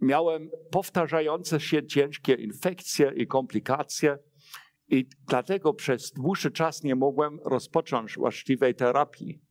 miałem 0.00 0.50
powtarzające 0.70 1.60
się 1.60 1.86
ciężkie 1.86 2.34
infekcje 2.34 3.12
i 3.16 3.26
komplikacje, 3.26 4.18
i 4.88 5.08
dlatego 5.28 5.74
przez 5.74 6.12
dłuższy 6.12 6.50
czas 6.50 6.82
nie 6.82 6.94
mogłem 6.94 7.38
rozpocząć 7.44 8.14
właściwej 8.14 8.74
terapii. 8.74 9.45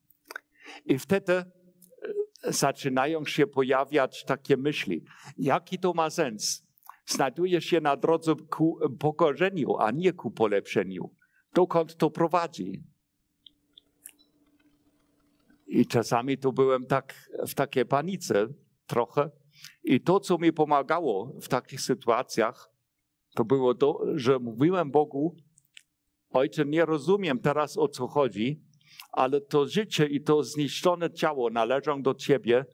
I 0.86 1.00
wtedy 1.00 1.34
e, 1.34 1.46
zaczynają 2.44 3.26
się 3.26 3.48
pojawiać 3.48 4.24
takie 4.26 4.58
myśli: 4.58 5.04
jaki 5.38 5.80
to 5.80 5.94
ma 5.94 6.10
sens? 6.10 6.66
znajduje 7.06 7.62
się 7.62 7.82
na 7.82 7.98
drodze 7.98 8.36
ku 8.50 8.80
pokorzeniu, 9.00 9.78
a 9.78 9.92
nie 9.92 10.14
ku 10.14 10.32
polepszeniu. 10.32 11.10
Dokąd 11.54 11.98
to 11.98 12.10
prowadzi? 12.10 12.84
I 15.68 15.86
czasami 15.86 16.38
to 16.38 16.52
byłem 16.52 16.86
tak 16.86 17.30
w 17.48 17.54
takiej 17.54 17.86
panice 17.86 18.48
trochę. 18.88 19.30
I 19.84 20.02
to, 20.02 20.20
co 20.20 20.38
mi 20.38 20.54
pomagało 20.54 21.34
w 21.42 21.48
takich 21.48 21.82
sytuacjach, 21.82 22.72
to 23.36 23.46
było 23.46 23.76
to, 23.76 24.02
że 24.16 24.40
mówiłem 24.40 24.92
Bogu, 24.92 25.36
Ojcze, 26.30 26.66
nie 26.66 26.86
rozumiem 26.86 27.40
teraz 27.40 27.78
o 27.78 27.88
co 27.88 28.08
chodzi, 28.08 28.62
ale 29.12 29.42
to 29.42 29.68
życie 29.68 30.06
i 30.06 30.22
to 30.22 30.44
zniszczone 30.44 31.12
ciało 31.12 31.50
należą 31.50 32.02
do 32.02 32.14
ciebie. 32.14 32.66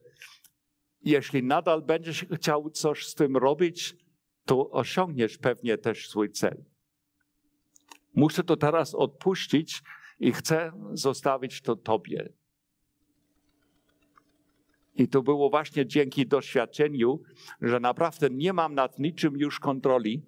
Jeśli 1.04 1.44
nadal 1.44 1.82
będziesz 1.82 2.26
chciał 2.36 2.70
coś 2.70 3.06
z 3.08 3.16
tym 3.16 3.38
robić, 3.38 3.96
to 4.46 4.70
osiągniesz 4.70 5.38
pewnie 5.38 5.78
też 5.78 6.10
swój 6.10 6.32
cel. 6.32 6.64
Muszę 8.14 8.44
to 8.44 8.58
teraz 8.58 8.96
odpuścić 8.96 9.82
i 10.20 10.32
chcę 10.32 10.72
zostawić 10.94 11.62
to 11.62 11.76
Tobie. 11.76 12.34
I 14.96 15.08
to 15.08 15.22
było 15.22 15.50
właśnie 15.50 15.86
dzięki 15.86 16.28
doświadczeniu, 16.28 17.22
że 17.62 17.80
naprawdę 17.80 18.30
nie 18.30 18.54
mam 18.54 18.76
nad 18.76 19.00
niczym 19.00 19.38
już 19.38 19.60
kontroli, 19.60 20.22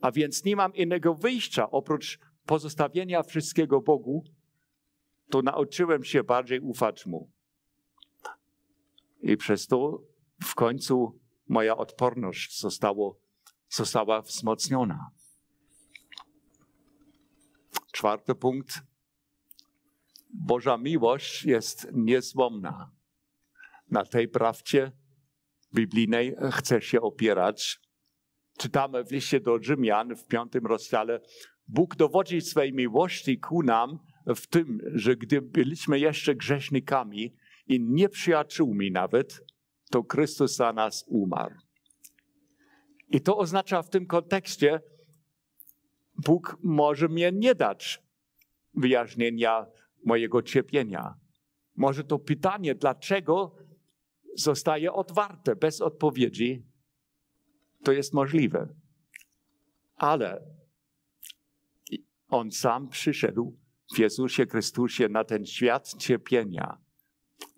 a 0.00 0.12
więc 0.12 0.44
nie 0.44 0.56
mam 0.56 0.74
innego 0.74 1.14
wyjścia 1.14 1.70
oprócz 1.70 2.18
pozostawienia 2.46 3.22
wszystkiego 3.22 3.80
Bogu, 3.80 4.24
to 5.30 5.42
nauczyłem 5.42 6.04
się 6.04 6.24
bardziej 6.24 6.60
ufać 6.60 7.06
Mu. 7.06 7.30
I 9.22 9.36
przez 9.36 9.66
to 9.66 10.02
w 10.42 10.54
końcu 10.54 11.20
moja 11.48 11.76
odporność 11.76 12.60
zostało, 12.60 13.18
została 13.68 14.22
wzmocniona. 14.22 15.10
Czwarty 17.92 18.34
punkt. 18.34 18.82
Boża 20.30 20.76
miłość 20.76 21.44
jest 21.44 21.88
niezłomna. 21.92 22.90
Na 23.90 24.04
tej 24.04 24.28
prawdzie 24.28 24.92
biblijnej 25.74 26.36
chcę 26.52 26.82
się 26.82 27.00
opierać. 27.00 27.80
Czytamy 28.58 29.04
w 29.04 29.10
liście 29.10 29.40
do 29.40 29.62
Rzymian 29.62 30.16
w 30.16 30.26
piątym 30.26 30.66
rozdziale. 30.66 31.20
Bóg 31.68 31.96
dowodzi 31.96 32.40
swej 32.40 32.72
miłości 32.72 33.38
ku 33.38 33.62
nam 33.62 33.98
w 34.26 34.46
tym, 34.46 34.80
że 34.94 35.16
gdy 35.16 35.42
byliśmy 35.42 35.98
jeszcze 35.98 36.34
grzesznikami 36.34 37.34
i 37.66 37.80
nieprzyjaciółmi 37.80 38.90
nawet, 38.90 39.44
to 39.90 40.02
Chrystus 40.12 40.56
za 40.56 40.72
nas 40.72 41.04
umarł. 41.08 41.54
I 43.08 43.20
to 43.20 43.38
oznacza 43.38 43.82
w 43.82 43.90
tym 43.90 44.06
kontekście, 44.06 44.80
Bóg 46.16 46.56
może 46.62 47.08
mnie 47.08 47.32
nie 47.32 47.54
dać 47.54 48.02
wyjaśnienia 48.74 49.66
mojego 50.04 50.42
cierpienia. 50.42 51.14
Może 51.76 52.04
to 52.04 52.18
pytanie, 52.18 52.74
dlaczego 52.74 53.56
zostaje 54.34 54.92
otwarte 54.92 55.56
bez 55.56 55.80
odpowiedzi, 55.80 56.62
to 57.82 57.92
jest 57.92 58.14
możliwe. 58.14 58.68
Ale 59.96 60.42
On 62.28 62.50
sam 62.50 62.88
przyszedł 62.88 63.56
w 63.94 63.98
Jezusie 63.98 64.46
Chrystusie 64.46 65.08
na 65.08 65.24
ten 65.24 65.46
świat 65.46 65.94
cierpienia. 65.98 66.78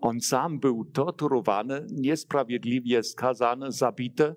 On 0.01 0.20
sam 0.20 0.61
był 0.61 0.85
torturowany, 0.85 1.87
niesprawiedliwie 1.90 3.03
skazany, 3.03 3.72
zabity, 3.72 4.35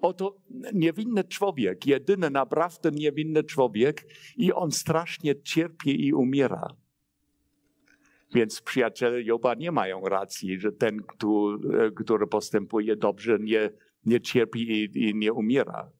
Oto 0.00 0.36
niewinny 0.72 1.24
człowiek, 1.24 1.86
jedyny 1.86 2.30
naprawdę 2.30 2.90
niewinny 2.90 3.44
człowiek, 3.44 4.06
i 4.36 4.52
on 4.52 4.72
strasznie 4.72 5.42
cierpi 5.42 6.06
i 6.06 6.12
umiera. 6.12 6.76
Więc 8.34 8.62
przyjaciele 8.62 9.22
Joba 9.22 9.54
nie 9.54 9.72
mają 9.72 10.00
racji, 10.00 10.60
że 10.60 10.72
ten, 10.72 11.02
który, 11.96 12.26
postępuje 12.26 12.96
dobrze, 12.96 13.38
nie, 13.40 13.70
nie 14.04 14.20
cierpi 14.20 14.60
i, 14.60 15.08
i 15.08 15.14
nie 15.14 15.32
umiera. 15.32 15.90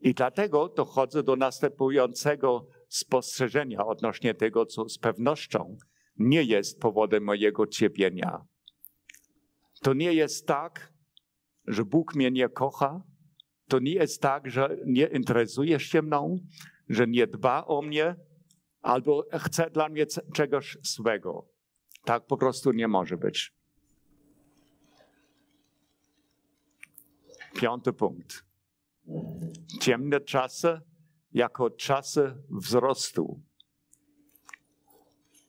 I 0.00 0.14
dlatego 0.14 0.68
dochodzę 0.68 1.22
do 1.22 1.36
następującego 1.36 2.66
spostrzeżenia 2.88 3.86
odnośnie 3.86 4.34
tego, 4.34 4.66
co 4.66 4.88
z 4.88 4.98
pewnością 4.98 5.76
nie 6.18 6.42
jest 6.42 6.80
powodem 6.80 7.24
mojego 7.24 7.66
cierpienia. 7.66 8.44
To 9.82 9.94
nie 9.94 10.12
jest 10.12 10.46
tak, 10.46 10.92
że 11.66 11.84
Bóg 11.84 12.14
mnie 12.14 12.30
nie 12.30 12.48
kocha. 12.48 13.02
To 13.68 13.78
nie 13.78 13.92
jest 13.92 14.22
tak, 14.22 14.50
że 14.50 14.76
nie 14.86 15.06
interesuje 15.06 15.80
się 15.80 16.02
mną, 16.02 16.38
że 16.88 17.06
nie 17.06 17.26
dba 17.26 17.64
o 17.64 17.82
mnie, 17.82 18.16
albo 18.82 19.26
chce 19.32 19.70
dla 19.70 19.88
mnie 19.88 20.06
czegoś 20.34 20.78
swego. 20.82 21.48
Tak 22.04 22.26
po 22.26 22.36
prostu 22.36 22.72
nie 22.72 22.88
może 22.88 23.16
być. 23.16 23.54
Piąty 27.54 27.92
punkt. 27.92 28.49
Ciemne 29.80 30.20
czasy 30.20 30.80
jako 31.32 31.70
czasy 31.70 32.34
wzrostu. 32.50 33.40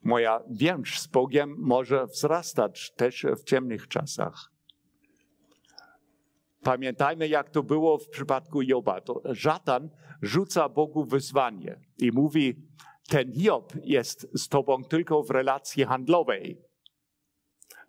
Moja 0.04 0.44
więź 0.50 1.00
z 1.00 1.08
Bogiem 1.08 1.56
może 1.60 2.06
wzrastać 2.06 2.92
też 2.92 3.26
w 3.38 3.44
ciemnych 3.44 3.88
czasach. 3.88 4.52
Pamiętajmy, 6.64 7.28
jak 7.28 7.50
to 7.50 7.64
było 7.64 7.98
w 7.98 8.10
przypadku 8.10 8.62
Joba. 8.62 9.02
To 9.02 9.22
Żatan 9.26 9.90
rzuca 10.22 10.70
Bogu 10.70 11.06
wyzwanie 11.06 11.80
i 11.98 12.12
mówi: 12.12 12.56
Ten 13.10 13.32
Job 13.36 13.74
jest 13.84 14.28
z 14.34 14.48
tobą 14.48 14.84
tylko 14.84 15.24
w 15.24 15.30
relacji 15.30 15.84
handlowej. 15.84 16.62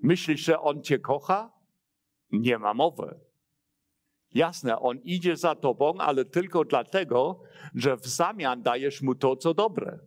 Myślisz, 0.01 0.41
że 0.41 0.61
on 0.61 0.83
cię 0.83 0.99
kocha? 0.99 1.53
Nie 2.33 2.59
ma 2.59 2.75
mowy. 2.75 3.21
Jasne, 4.35 4.79
on 4.79 4.99
idzie 4.99 5.37
za 5.37 5.55
tobą, 5.55 5.99
ale 5.99 6.25
tylko 6.25 6.65
dlatego, 6.65 7.43
że 7.75 7.97
w 7.97 8.07
zamian 8.07 8.63
dajesz 8.63 9.03
mu 9.03 9.15
to, 9.15 9.37
co 9.37 9.55
dobre 9.55 9.99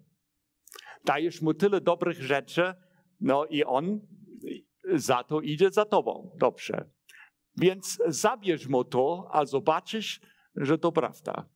dajesz 1.06 1.42
mu 1.42 1.54
tyle 1.54 1.82
dobrych 1.82 2.22
rzeczy, 2.22 2.74
no 3.22 3.46
i 3.46 3.64
on 3.64 4.00
za 4.94 5.24
to 5.24 5.42
idzie 5.42 5.72
za 5.72 5.86
tobą. 5.86 6.32
Dobrze. 6.40 6.90
Więc 7.58 8.02
zabierz 8.08 8.68
mu 8.68 8.84
to, 8.84 9.30
a 9.32 9.46
zobaczysz, 9.46 10.22
że 10.56 10.78
to 10.78 10.92
prawda. 10.92 11.50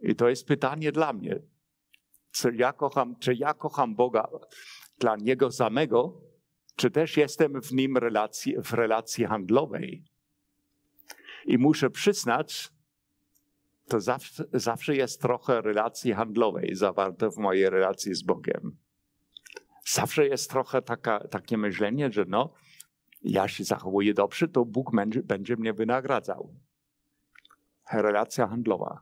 I 0.00 0.14
to 0.14 0.28
jest 0.28 0.46
pytanie 0.46 0.92
dla 0.92 1.12
mnie. 1.12 1.42
Czy 2.30 2.54
ja 2.56 2.72
kocham, 2.72 3.16
czy 3.16 3.34
ja 3.34 3.54
kocham 3.54 3.94
Boga 3.94 4.28
dla 4.98 5.16
Niego 5.16 5.50
samego, 5.50 6.20
czy 6.76 6.90
też 6.90 7.16
jestem 7.16 7.62
w 7.62 7.72
Nim 7.72 7.96
relacji, 7.96 8.54
w 8.64 8.72
relacji 8.72 9.24
handlowej? 9.24 10.04
I 11.46 11.58
muszę 11.58 11.90
przyznać, 11.90 12.72
to 13.88 14.00
zawsze, 14.00 14.44
zawsze 14.52 14.96
jest 14.96 15.20
trochę 15.20 15.60
relacji 15.60 16.12
handlowej 16.12 16.74
zawarte 16.74 17.30
w 17.30 17.36
mojej 17.36 17.70
relacji 17.70 18.14
z 18.14 18.22
Bogiem. 18.22 18.76
Zawsze 19.86 20.26
jest 20.26 20.50
trochę 20.50 20.82
taka, 20.82 21.28
takie 21.28 21.58
myślenie, 21.58 22.12
że 22.12 22.24
no, 22.28 22.52
ja 23.22 23.48
się 23.48 23.64
zachowuję 23.64 24.14
dobrze, 24.14 24.48
to 24.48 24.64
Bóg 24.64 24.96
będzie, 24.96 25.22
będzie 25.22 25.56
mnie 25.56 25.72
wynagradzał. 25.72 26.54
Relacja 27.92 28.46
handlowa. 28.46 29.00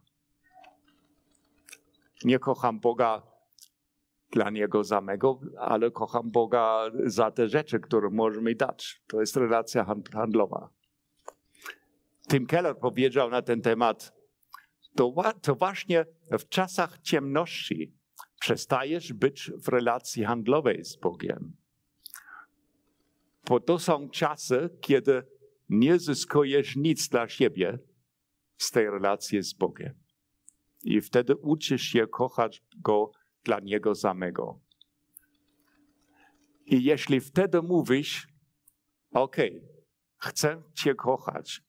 Nie 2.24 2.38
kocham 2.38 2.80
Boga 2.80 3.22
dla 4.30 4.50
Niego 4.50 4.84
samego, 4.84 5.40
ale 5.58 5.90
kocham 5.90 6.30
Boga 6.30 6.90
za 7.04 7.30
te 7.30 7.48
rzeczy, 7.48 7.80
które 7.80 8.10
może 8.10 8.42
mi 8.42 8.56
dać. 8.56 9.02
To 9.06 9.20
jest 9.20 9.36
relacja 9.36 9.86
handlowa. 10.12 10.68
Tim 12.30 12.46
Keller 12.46 12.78
powiedział 12.78 13.30
na 13.30 13.42
ten 13.42 13.62
temat, 13.62 14.12
to, 14.96 15.14
to 15.42 15.54
właśnie 15.54 16.06
w 16.30 16.48
czasach 16.48 16.98
ciemności 16.98 17.94
przestajesz 18.40 19.12
być 19.12 19.50
w 19.56 19.68
relacji 19.68 20.24
handlowej 20.24 20.84
z 20.84 20.96
Bogiem. 20.96 21.56
Bo 23.48 23.60
to 23.60 23.78
są 23.78 24.10
czasy, 24.10 24.70
kiedy 24.80 25.22
nie 25.68 25.98
zyskujesz 25.98 26.76
nic 26.76 27.08
dla 27.08 27.28
siebie 27.28 27.78
z 28.58 28.70
tej 28.70 28.90
relacji 28.90 29.42
z 29.42 29.52
Bogiem. 29.52 29.94
I 30.82 31.00
wtedy 31.00 31.36
uczysz 31.36 31.82
się 31.82 32.06
kochać 32.06 32.62
Go 32.76 33.10
dla 33.44 33.60
Niego 33.60 33.94
samego. 33.94 34.60
I 36.66 36.84
jeśli 36.84 37.20
wtedy 37.20 37.62
mówisz, 37.62 38.28
OK, 39.12 39.36
chcę 40.18 40.62
Cię 40.74 40.94
kochać, 40.94 41.62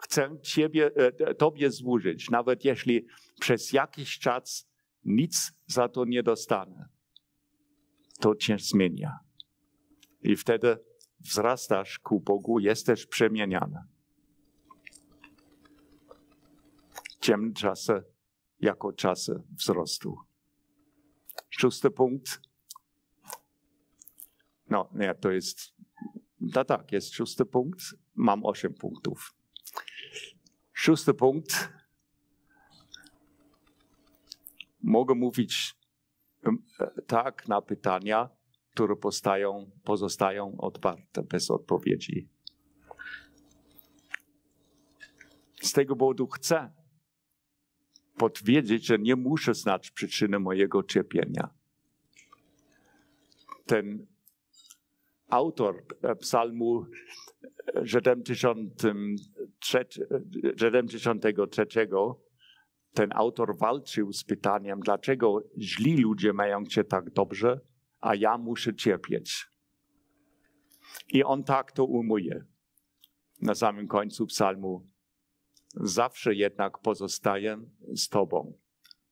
Chcę 0.00 0.36
ciebie, 0.42 0.90
e, 0.96 1.34
Tobie 1.34 1.72
służyć, 1.72 2.30
nawet 2.30 2.64
jeśli 2.64 3.06
przez 3.40 3.72
jakiś 3.72 4.18
czas 4.18 4.68
nic 5.04 5.52
za 5.66 5.88
to 5.88 6.04
nie 6.04 6.22
dostanę. 6.22 6.88
To 8.20 8.34
Cię 8.34 8.58
zmienia. 8.58 9.18
I 10.22 10.36
wtedy 10.36 10.78
wzrastasz 11.20 11.98
ku 11.98 12.20
Bogu, 12.20 12.58
jesteś 12.58 13.06
przemieniany. 13.06 13.78
Ciemne 17.20 17.52
czasy 17.52 18.02
jako 18.60 18.92
czasy 18.92 19.42
wzrostu. 19.50 20.16
Szósty 21.50 21.90
punkt. 21.90 22.40
No, 24.70 24.88
nie, 24.94 25.14
to 25.14 25.30
jest. 25.30 25.58
No 26.40 26.64
tak, 26.64 26.92
jest 26.92 27.14
szósty 27.14 27.44
punkt. 27.44 27.80
Mam 28.14 28.44
osiem 28.44 28.74
punktów. 28.74 29.39
Szósty 30.80 31.14
punkt. 31.14 31.68
Mogę 34.82 35.14
mówić 35.14 35.74
tak 37.06 37.48
na 37.48 37.62
pytania, 37.62 38.28
które 38.70 38.96
postają, 38.96 39.70
pozostają 39.84 40.56
otwarte, 40.58 41.22
bez 41.22 41.50
odpowiedzi. 41.50 42.28
Z 45.62 45.72
tego 45.72 45.96
powodu 45.96 46.26
chcę 46.26 46.72
powiedzieć, 48.16 48.86
że 48.86 48.98
nie 48.98 49.16
muszę 49.16 49.54
znać 49.54 49.90
przyczyny 49.90 50.38
mojego 50.38 50.82
cierpienia. 50.82 51.54
Ten 53.66 54.06
autor 55.30 55.84
e, 56.02 56.16
psalmu 56.16 56.86
73, 57.84 59.84
73 60.56 61.66
ten 62.94 63.10
autor 63.14 63.58
walczył 63.58 64.12
z 64.12 64.24
pytaniem, 64.24 64.80
dlaczego 64.80 65.42
źli 65.58 65.96
ludzie 65.96 66.32
mają 66.32 66.64
cię 66.64 66.84
tak 66.84 67.10
dobrze, 67.10 67.60
a 68.00 68.14
ja 68.14 68.38
muszę 68.38 68.74
cierpieć. 68.74 69.46
I 71.08 71.24
on 71.24 71.44
tak 71.44 71.72
to 71.72 71.84
umuje. 71.84 72.44
Na 73.42 73.54
samym 73.54 73.88
końcu 73.88 74.26
psalmu. 74.26 74.88
Zawsze 75.74 76.34
jednak 76.34 76.78
pozostaję 76.78 77.58
z 77.94 78.08
Tobą, 78.08 78.58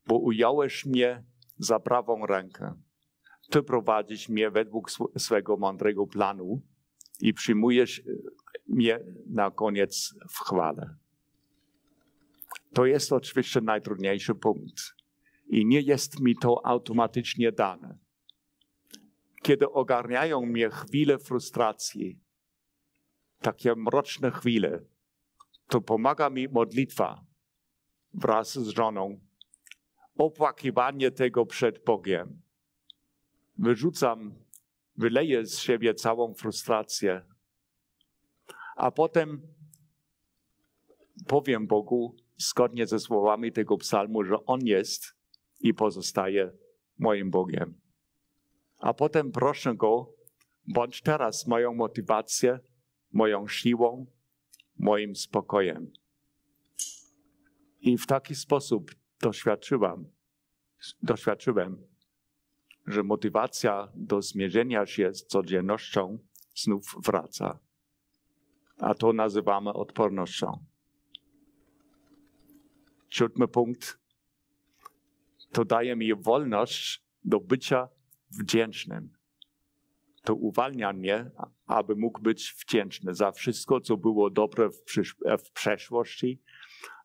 bo 0.07 0.19
ująłeś 0.19 0.87
mnie 0.87 1.25
za 1.59 1.81
prawą 1.81 2.27
rękę. 2.27 2.75
Ty 3.51 3.62
prowadzisz 3.62 4.28
mnie 4.28 4.51
według 4.51 4.90
sw- 4.90 5.12
swego 5.18 5.57
mądrego 5.57 6.07
planu 6.07 6.62
i 7.20 7.34
przyjmujesz 7.34 7.99
e, 7.99 8.03
mnie 8.68 9.01
na 9.26 9.51
koniec 9.51 10.14
w 10.30 10.38
chwale. 10.38 10.94
To 12.72 12.86
jest 12.86 13.12
oczywiście 13.12 13.61
najtrudniejszy 13.61 14.34
punkt. 14.34 14.94
I 15.46 15.66
nie 15.66 15.80
jest 15.80 16.20
mi 16.20 16.36
to 16.36 16.66
automatycznie 16.66 17.53
dane. 17.53 17.99
Kiedy 19.42 19.70
ogarniają 19.70 20.46
mnie 20.46 20.70
chwile 20.70 21.18
frustracji, 21.18 22.18
takie 23.40 23.74
mroczne 23.74 24.30
chwile, 24.30 24.80
to 25.68 25.80
pomaga 25.80 26.30
mi 26.30 26.49
modlitwa 26.49 27.24
wraz 28.14 28.59
z 28.59 28.68
żoną, 28.68 29.20
opłakiwanie 30.18 31.11
tego 31.11 31.46
przed 31.46 31.84
Bogiem. 31.84 32.42
Wyrzucam, 33.59 34.34
wyleję 34.96 35.46
z 35.46 35.59
siebie 35.59 35.94
całą 35.94 36.34
frustrację, 36.34 37.24
a 38.76 38.90
potem 38.90 39.42
powiem 41.26 41.66
Bogu, 41.66 42.16
zgodnie 42.36 42.86
ze 42.86 42.98
słowami 42.98 43.52
tego 43.52 43.76
psalmu, 43.76 44.24
że 44.24 44.44
On 44.46 44.61
jest 44.66 45.14
i 45.61 45.74
pozostaje 45.74 46.52
moim 46.98 47.30
Bogiem. 47.30 47.80
A 48.78 48.94
potem 48.94 49.32
proszę 49.32 49.74
Go, 49.74 50.14
bądź 50.66 51.02
teraz 51.02 51.46
moją 51.46 51.74
motywacją, 51.74 52.59
moją 53.12 53.48
siłą, 53.48 54.06
moim 54.78 55.16
spokojem. 55.16 55.92
I 57.80 57.98
w 57.98 58.06
taki 58.06 58.34
sposób 58.34 58.90
doświadczyłam, 59.20 60.11
doświadczyłem, 61.02 61.86
że 62.89 63.03
motywacja 63.03 63.89
do 63.95 64.22
zmierzenia 64.22 64.86
się 64.86 65.14
z 65.14 65.26
codziennością 65.26 66.18
znów 66.55 66.97
wraca. 67.05 67.59
A 68.78 68.95
to 68.95 69.12
nazywamy 69.12 69.72
odpornością. 69.72 70.64
Siódmy 73.11 73.49
punkt. 73.49 73.99
To 75.53 75.64
daje 75.64 75.97
mi 75.97 76.14
wolność 76.14 77.05
do 77.24 77.41
bycia 77.41 77.89
wdzięcznym. 78.30 79.18
To 80.22 80.34
uwalnia 80.34 80.93
mnie, 80.93 81.30
aby 81.66 81.97
mógł 81.97 82.22
być 82.22 82.55
wdzięczny 82.59 83.14
za 83.14 83.32
wszystko, 83.32 83.80
co 83.80 83.97
było 83.97 84.30
dobre 84.30 84.70
w, 84.70 84.84
w 85.45 85.53
przeszłości, 85.53 86.43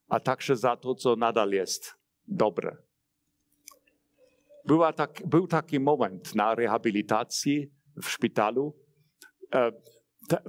a 0.08 0.20
także 0.20 0.56
za 0.56 0.78
to, 0.78 0.96
co 0.96 1.16
nadal 1.16 1.52
jest 1.52 1.96
dobre. 2.28 2.78
Była 4.66 4.94
tak, 4.94 5.22
był 5.26 5.48
taki 5.48 5.80
moment 5.80 6.36
na 6.36 6.56
rehabilitacji 6.56 7.72
w 8.04 8.10
szpitalu. 8.10 8.76
E, 9.54 9.72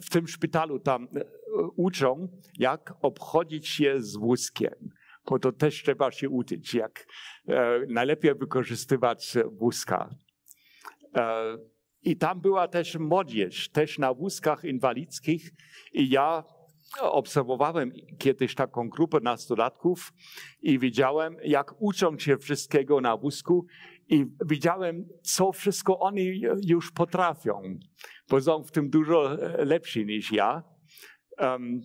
W 0.03 0.11
tym 0.11 0.29
szpitalu 0.29 0.81
tam 0.81 1.05
e, 1.05 1.25
uczą, 1.77 2.29
jak 2.59 2.95
obchodzić 3.03 3.69
się 3.69 3.95
z 3.99 4.17
wózkiem 4.17 4.75
bo 5.31 5.39
to 5.39 5.53
też 5.53 5.83
trzeba 5.83 6.11
się 6.11 6.29
uczyć, 6.29 6.75
jak 6.75 7.07
e, 7.49 7.81
najlepiej 7.89 8.35
wykorzystywać 8.35 9.35
wózka. 9.53 10.11
I 12.03 12.17
tam 12.17 12.41
była 12.41 12.69
też 12.69 12.99
młodzież, 12.99 13.71
też 13.71 13.99
na 13.99 14.15
wózkach 14.15 14.65
inwalidzkich 14.65 15.51
i 15.93 16.09
ja 16.09 16.45
obserwowałem 17.01 17.93
kiedyś 18.19 18.55
taką 18.55 18.89
grupę 18.89 19.19
nastolatków 19.23 20.13
i 20.63 20.79
widziałem, 20.79 21.37
jak 21.45 21.83
uczą 21.83 22.19
się 22.19 22.39
wszystkiego 22.39 23.01
na 23.01 23.17
wózku 23.17 23.67
i 24.09 24.27
widziałem, 24.47 25.09
co 25.23 25.53
wszystko 25.53 25.99
oni 25.99 26.41
już 26.67 26.93
potrafią, 26.93 27.79
bo 28.31 28.41
są 28.41 28.63
w 28.63 28.71
tym 28.71 28.91
dużo 28.91 29.37
lepsi 29.59 30.07
niż 30.07 30.33
ja. 30.33 30.63
Em, 31.39 31.81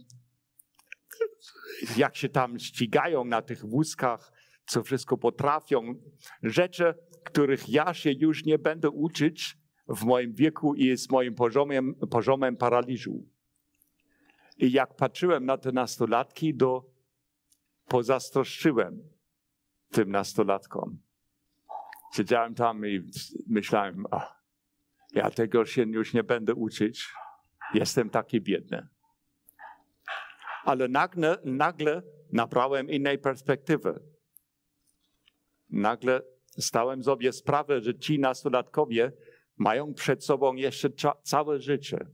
jak 1.97 2.15
się 2.15 2.29
tam 2.29 2.59
ścigają 2.59 3.25
na 3.25 3.41
tych 3.41 3.65
wózkach, 3.65 4.31
co 4.65 4.83
wszystko 4.83 5.17
potrafią. 5.17 5.81
Rzeczy, 6.43 6.93
których 7.23 7.69
ja 7.69 7.93
się 7.93 8.11
już 8.11 8.45
nie 8.45 8.59
będę 8.59 8.89
uczyć 8.89 9.57
w 9.87 10.03
moim 10.03 10.33
wieku 10.33 10.75
i 10.75 10.97
z 10.97 11.09
moim 11.09 11.35
poziomem, 11.35 11.95
poziomem 11.95 12.57
paraliżu. 12.57 13.29
I 14.57 14.71
jak 14.71 14.95
patrzyłem 14.95 15.45
na 15.45 15.57
te 15.57 15.71
nastolatki, 15.71 16.55
to 16.55 16.85
pozazdroszczyłem 17.87 19.09
tym 19.91 20.11
nastolatkom. 20.11 21.08
Siedziałem 22.13 22.55
tam 22.55 22.87
i 22.87 23.09
myślałem, 23.47 24.05
a, 24.11 24.35
ja 25.13 25.31
tego 25.31 25.65
się 25.65 25.81
już 25.81 26.13
nie 26.13 26.23
będę 26.23 26.55
uczyć. 26.55 27.07
Jestem 27.73 28.09
taki 28.09 28.41
biedny 28.41 28.87
ale 30.69 30.87
nagle, 30.87 31.37
nagle 31.43 32.01
nabrałem 32.31 32.89
innej 32.89 33.17
perspektywy. 33.17 33.99
Nagle 35.69 36.21
stałem 36.59 37.03
sobie 37.03 37.33
sprawę, 37.33 37.81
że 37.81 37.95
ci 37.95 38.19
nastolatkowie 38.19 39.11
mają 39.57 39.93
przed 39.93 40.25
sobą 40.25 40.55
jeszcze 40.55 40.89
całe 41.23 41.59
życie. 41.59 42.07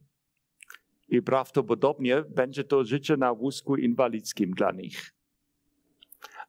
I 1.08 1.22
prawdopodobnie 1.22 2.22
będzie 2.22 2.64
to 2.64 2.84
życie 2.84 3.18
na 3.18 3.34
wózku 3.34 3.76
inwalidzkim 3.76 4.52
dla 4.52 4.72
nich. 4.72 5.14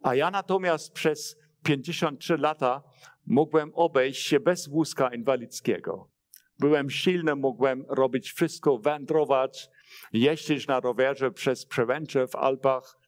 A 0.02 0.14
ja 0.14 0.30
natomiast 0.30 0.92
przez 0.92 1.36
53 1.62 2.36
lata 2.36 2.82
mogłem 3.26 3.70
obejść 3.74 4.26
się 4.26 4.40
bez 4.40 4.68
wózka 4.68 5.14
inwalidzkiego. 5.14 6.08
Byłem 6.58 6.90
silny, 6.90 7.36
mogłem 7.36 7.84
robić 7.88 8.32
wszystko, 8.32 8.78
wędrować, 8.78 9.70
jeździć 10.12 10.66
na 10.66 10.80
rowerze 10.80 11.30
przez 11.30 11.66
przełęcze 11.66 12.26
w 12.26 12.36
Alpach, 12.36 12.98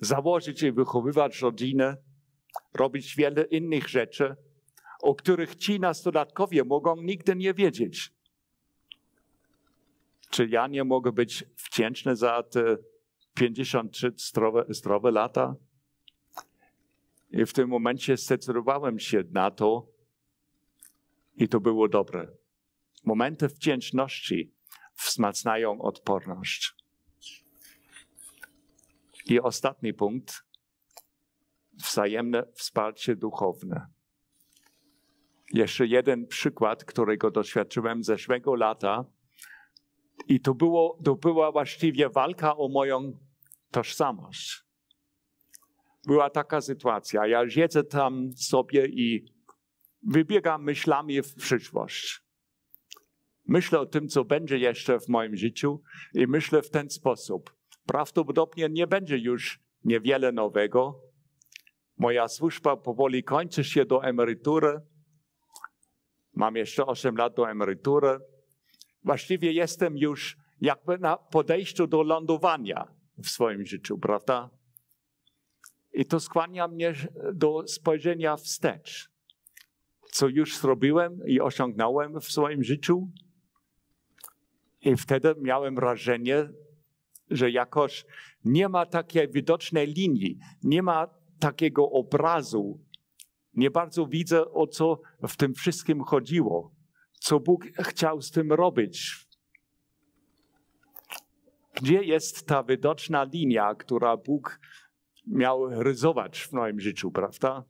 założyć 0.00 0.62
i 0.62 0.72
wychowywać 0.72 1.40
rodzinę, 1.40 1.96
robić 2.74 3.16
wiele 3.16 3.42
innych 3.42 3.88
rzeczy, 3.88 4.36
o 5.02 5.14
których 5.14 5.56
ci 5.56 5.80
nastolatkowie 5.80 6.64
mogą 6.64 6.96
nigdy 6.96 7.36
nie 7.36 7.54
wiedzieć. 7.54 8.12
Czy 10.30 10.46
ja 10.46 10.66
nie 10.66 10.84
mogę 10.84 11.12
być 11.12 11.44
wdzięczny 11.56 12.16
za 12.16 12.42
te 12.42 12.76
53 13.34 14.12
zdrowe, 14.16 14.64
zdrowe 14.68 15.10
lata? 15.10 15.54
I 17.30 17.46
w 17.46 17.52
tym 17.52 17.68
momencie 17.68 18.16
zdecydowałem 18.16 18.98
się 18.98 19.24
na 19.30 19.50
to 19.50 19.86
i 21.36 21.48
to 21.48 21.60
było 21.60 21.88
dobre. 21.88 22.28
Momenty 23.04 23.48
wdzięczności 23.48 24.52
wzmacniają 24.96 25.80
odporność. 25.82 26.74
I 29.26 29.40
ostatni 29.40 29.94
punkt. 29.94 30.42
Wzajemne 31.72 32.44
wsparcie 32.54 33.16
duchowne. 33.16 33.86
Jeszcze 35.52 35.86
jeden 35.86 36.26
przykład, 36.26 36.84
którego 36.84 37.30
doświadczyłem 37.30 38.04
zeszłego 38.04 38.54
lata. 38.54 39.04
I 40.28 40.40
to, 40.40 40.54
było, 40.54 40.98
to 41.04 41.14
była 41.14 41.52
właściwie 41.52 42.08
walka 42.08 42.56
o 42.56 42.68
moją 42.68 43.18
tożsamość. 43.70 44.67
Była 46.08 46.30
taka 46.30 46.60
sytuacja. 46.60 47.26
Ja 47.26 47.50
siedzę 47.50 47.84
tam 47.84 48.32
sobie 48.32 48.86
i 48.86 49.24
wybiegam 50.02 50.64
myślami 50.64 51.22
w 51.22 51.34
przyszłość. 51.34 52.20
Myślę 53.46 53.80
o 53.80 53.86
tym, 53.86 54.08
co 54.08 54.24
będzie 54.24 54.58
jeszcze 54.58 55.00
w 55.00 55.08
moim 55.08 55.36
życiu 55.36 55.82
i 56.14 56.26
myślę 56.26 56.62
w 56.62 56.70
ten 56.70 56.90
sposób. 56.90 57.54
Prawdopodobnie 57.86 58.68
nie 58.68 58.86
będzie 58.86 59.18
już 59.18 59.60
niewiele 59.84 60.32
nowego. 60.32 61.00
Moja 61.98 62.28
służba 62.28 62.76
powoli 62.76 63.24
kończy 63.24 63.64
się 63.64 63.84
do 63.84 64.04
emerytury. 64.04 64.80
Mam 66.34 66.56
jeszcze 66.56 66.86
8 66.86 67.16
lat 67.16 67.34
do 67.34 67.50
emerytury. 67.50 68.18
Właściwie 69.04 69.52
jestem 69.52 69.98
już 69.98 70.36
jakby 70.60 70.98
na 70.98 71.16
podejściu 71.16 71.86
do 71.86 72.02
lądowania 72.02 72.88
w 73.18 73.28
swoim 73.28 73.66
życiu, 73.66 73.98
prawda? 73.98 74.57
I 75.92 76.06
to 76.06 76.20
skłania 76.20 76.68
mnie 76.68 76.94
do 77.34 77.64
spojrzenia 77.66 78.36
wstecz. 78.36 79.10
Co 80.10 80.28
już 80.28 80.58
zrobiłem 80.58 81.20
i 81.26 81.40
osiągnąłem 81.40 82.20
w 82.20 82.24
swoim 82.24 82.64
życiu. 82.64 83.10
I 84.80 84.96
wtedy 84.96 85.34
miałem 85.38 85.74
wrażenie, 85.74 86.48
że 87.30 87.50
jakoś 87.50 88.06
nie 88.44 88.68
ma 88.68 88.86
takiej 88.86 89.28
widocznej 89.28 89.86
linii, 89.86 90.38
nie 90.62 90.82
ma 90.82 91.08
takiego 91.38 91.90
obrazu. 91.90 92.80
Nie 93.54 93.70
bardzo 93.70 94.06
widzę, 94.06 94.50
o 94.50 94.66
co 94.66 95.00
w 95.28 95.36
tym 95.36 95.54
wszystkim 95.54 96.02
chodziło, 96.02 96.74
co 97.12 97.40
Bóg 97.40 97.64
chciał 97.78 98.22
z 98.22 98.30
tym 98.30 98.52
robić. 98.52 99.28
Gdzie 101.74 102.02
jest 102.02 102.46
ta 102.46 102.62
widoczna 102.62 103.24
linia, 103.24 103.74
która 103.74 104.16
Bóg 104.16 104.60
miał 105.30 105.82
rysować 105.82 106.40
w 106.40 106.52
moim 106.52 106.80
życiu, 106.80 107.10
prawda? 107.10 107.64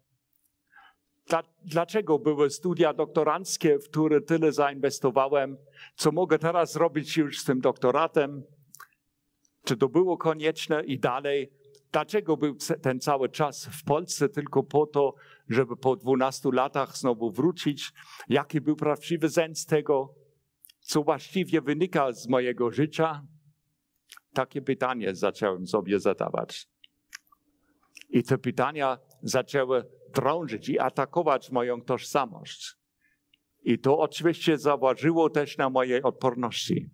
Dlaczego 1.64 2.18
były 2.18 2.50
studia 2.50 2.92
doktoranckie, 2.92 3.78
w 3.78 3.88
które 3.88 4.20
tyle 4.20 4.52
zainwestowałem? 4.52 5.56
Co 5.94 6.12
mogę 6.12 6.38
teraz 6.38 6.72
zrobić 6.72 7.16
już 7.16 7.38
z 7.38 7.44
tym 7.44 7.60
doktoratem? 7.60 8.42
Czy 9.64 9.76
to 9.76 9.88
było 9.88 10.16
konieczne 10.16 10.84
i 10.84 10.98
dalej? 10.98 11.52
Dlaczego 11.92 12.36
był 12.36 12.56
ten 12.82 13.00
cały 13.00 13.28
czas 13.28 13.66
w 13.66 13.84
Polsce 13.84 14.28
tylko 14.28 14.62
po 14.62 14.86
to, 14.86 15.14
żeby 15.48 15.76
po 15.76 15.96
12 15.96 16.48
latach 16.52 16.96
znowu 16.96 17.30
wrócić? 17.30 17.92
Jaki 18.28 18.60
był 18.60 18.76
prawdziwy 18.76 19.30
sens 19.30 19.66
tego? 19.66 20.14
Co 20.80 21.02
właściwie 21.02 21.60
wynika 21.60 22.12
z 22.12 22.28
mojego 22.28 22.70
życia? 22.70 23.22
Takie 24.32 24.62
pytanie 24.62 25.14
zacząłem 25.14 25.66
sobie 25.66 26.00
zadawać. 26.00 26.68
I 28.08 28.22
te 28.22 28.38
pytania 28.38 28.98
zaczęły 29.22 29.84
drążyć 30.14 30.68
i 30.68 30.78
atakować 30.78 31.50
moją 31.50 31.82
tożsamość. 31.82 32.76
I 33.62 33.78
to 33.78 33.98
oczywiście 33.98 34.58
zaważyło 34.58 35.30
też 35.30 35.56
na 35.58 35.70
mojej 35.70 36.02
odporności. 36.02 36.90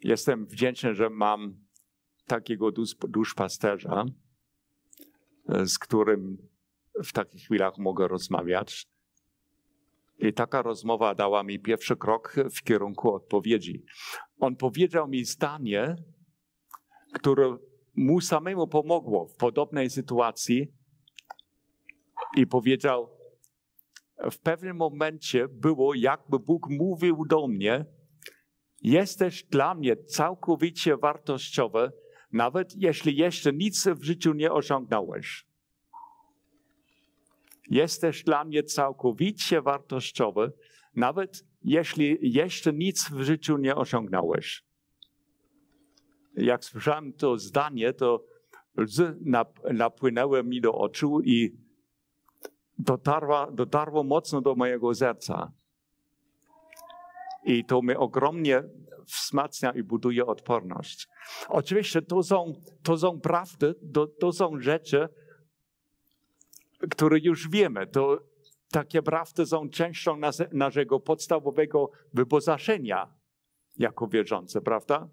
Jestem 0.00 0.46
wdzięczny, 0.46 0.94
że 0.94 1.10
mam 1.10 1.64
takiego 2.26 2.70
duszpasterza, 3.08 4.04
z 5.64 5.78
którym 5.78 6.38
w 7.04 7.12
takich 7.12 7.42
chwilach 7.42 7.78
mogę 7.78 8.08
rozmawiać. 8.08 8.86
I 10.18 10.32
taka 10.32 10.62
rozmowa 10.62 11.14
dała 11.14 11.42
mi 11.42 11.60
pierwszy 11.60 11.96
krok 11.96 12.34
w 12.54 12.62
kierunku 12.62 13.14
odpowiedzi. 13.14 13.84
On 14.38 14.56
powiedział 14.56 15.08
mi 15.08 15.24
zdanie, 15.24 15.96
które 17.12 17.56
mu 17.96 18.20
samemu 18.20 18.66
pomogło 18.66 19.26
w 19.26 19.36
podobnej 19.36 19.90
sytuacji 19.90 20.72
i 22.36 22.46
powiedział, 22.46 23.10
w 24.30 24.38
pewnym 24.38 24.76
momencie 24.76 25.48
było, 25.48 25.94
jakby 25.94 26.38
Bóg 26.38 26.68
mówił 26.70 27.24
do 27.28 27.46
mnie, 27.46 27.84
jesteś 28.82 29.44
dla 29.44 29.74
mnie 29.74 29.96
całkowicie 29.96 30.96
wartościowy, 30.96 31.92
nawet 32.32 32.74
jeśli 32.76 33.16
jeszcze 33.16 33.52
nic 33.52 33.88
w 33.88 34.02
życiu 34.02 34.32
nie 34.32 34.52
osiągnąłeś. 34.52 35.46
Jesteś 37.70 38.24
dla 38.24 38.44
mnie 38.44 38.62
całkowicie 38.62 39.62
wartościowy, 39.62 40.52
nawet 40.94 41.44
jeśli 41.62 42.18
jeszcze 42.20 42.72
nic 42.72 43.10
w 43.10 43.20
życiu 43.20 43.56
nie 43.56 43.76
osiągnąłeś. 43.76 44.64
Jak 46.36 46.64
słyszałem 46.64 47.12
to 47.12 47.38
zdanie, 47.38 47.92
to 47.92 48.24
łzy 48.80 49.18
napłynęły 49.72 50.44
mi 50.44 50.60
do 50.60 50.74
oczu 50.74 51.20
i 51.20 51.56
dotarło, 52.78 53.50
dotarło 53.52 54.04
mocno 54.04 54.40
do 54.40 54.54
mojego 54.54 54.94
serca. 54.94 55.52
I 57.44 57.64
to 57.64 57.82
mnie 57.82 57.98
ogromnie 57.98 58.62
wzmacnia 59.06 59.72
i 59.72 59.82
buduje 59.82 60.26
odporność. 60.26 61.08
Oczywiście 61.48 62.02
to 62.02 62.22
są, 62.22 62.52
to 62.82 62.98
są 62.98 63.20
prawdy, 63.20 63.74
to, 63.94 64.06
to 64.06 64.32
są 64.32 64.60
rzeczy, 64.60 65.08
które 66.90 67.18
już 67.18 67.48
wiemy. 67.48 67.86
To, 67.86 68.18
takie 68.70 69.02
prawdy 69.02 69.46
są 69.46 69.68
częścią 69.68 70.16
nas, 70.16 70.42
naszego 70.52 71.00
podstawowego 71.00 71.90
wyposażenia 72.12 73.14
jako 73.76 74.06
wierzący, 74.06 74.60
prawda? 74.60 75.08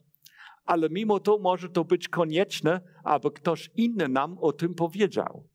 Ale 0.65 0.89
mimo 0.89 1.19
to 1.19 1.37
może 1.37 1.69
to 1.69 1.85
być 1.85 2.07
konieczne, 2.07 2.81
aby 3.03 3.31
ktoś 3.31 3.69
inny 3.75 4.07
nam 4.07 4.37
o 4.37 4.53
tym 4.53 4.75
powiedział. 4.75 5.47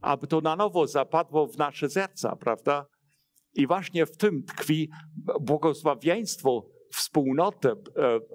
Aby 0.00 0.26
to 0.26 0.40
na 0.40 0.56
nowo 0.56 0.86
zapadło 0.86 1.46
w 1.46 1.58
nasze 1.58 1.88
serca, 1.88 2.36
prawda? 2.36 2.86
I 3.54 3.66
właśnie 3.66 4.06
w 4.06 4.16
tym 4.16 4.42
tkwi 4.42 4.90
błogosławieństwo 5.40 6.66
wspólnoty, 6.92 7.68
e, 7.68 7.74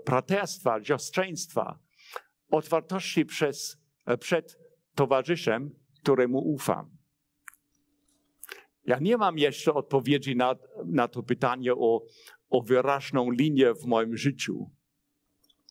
braterstwa, 0.06 0.84
siostrzeństwa, 0.84 1.80
otwartości 2.52 3.26
przez, 3.26 3.78
e, 4.06 4.18
przed 4.18 4.60
towarzyszem, 4.96 5.72
któremu 6.02 6.40
ufam. 6.40 6.98
Ja 8.86 9.00
nie 9.00 9.18
mam 9.18 9.38
jeszcze 9.38 9.74
odpowiedzi 9.74 10.36
na, 10.36 10.56
na 10.86 11.08
to 11.08 11.24
pytanie 11.24 11.74
o, 11.74 12.02
o 12.50 12.62
wyraźną 12.62 13.32
linię 13.32 13.74
w 13.74 13.86
moim 13.86 14.18
życiu, 14.18 14.70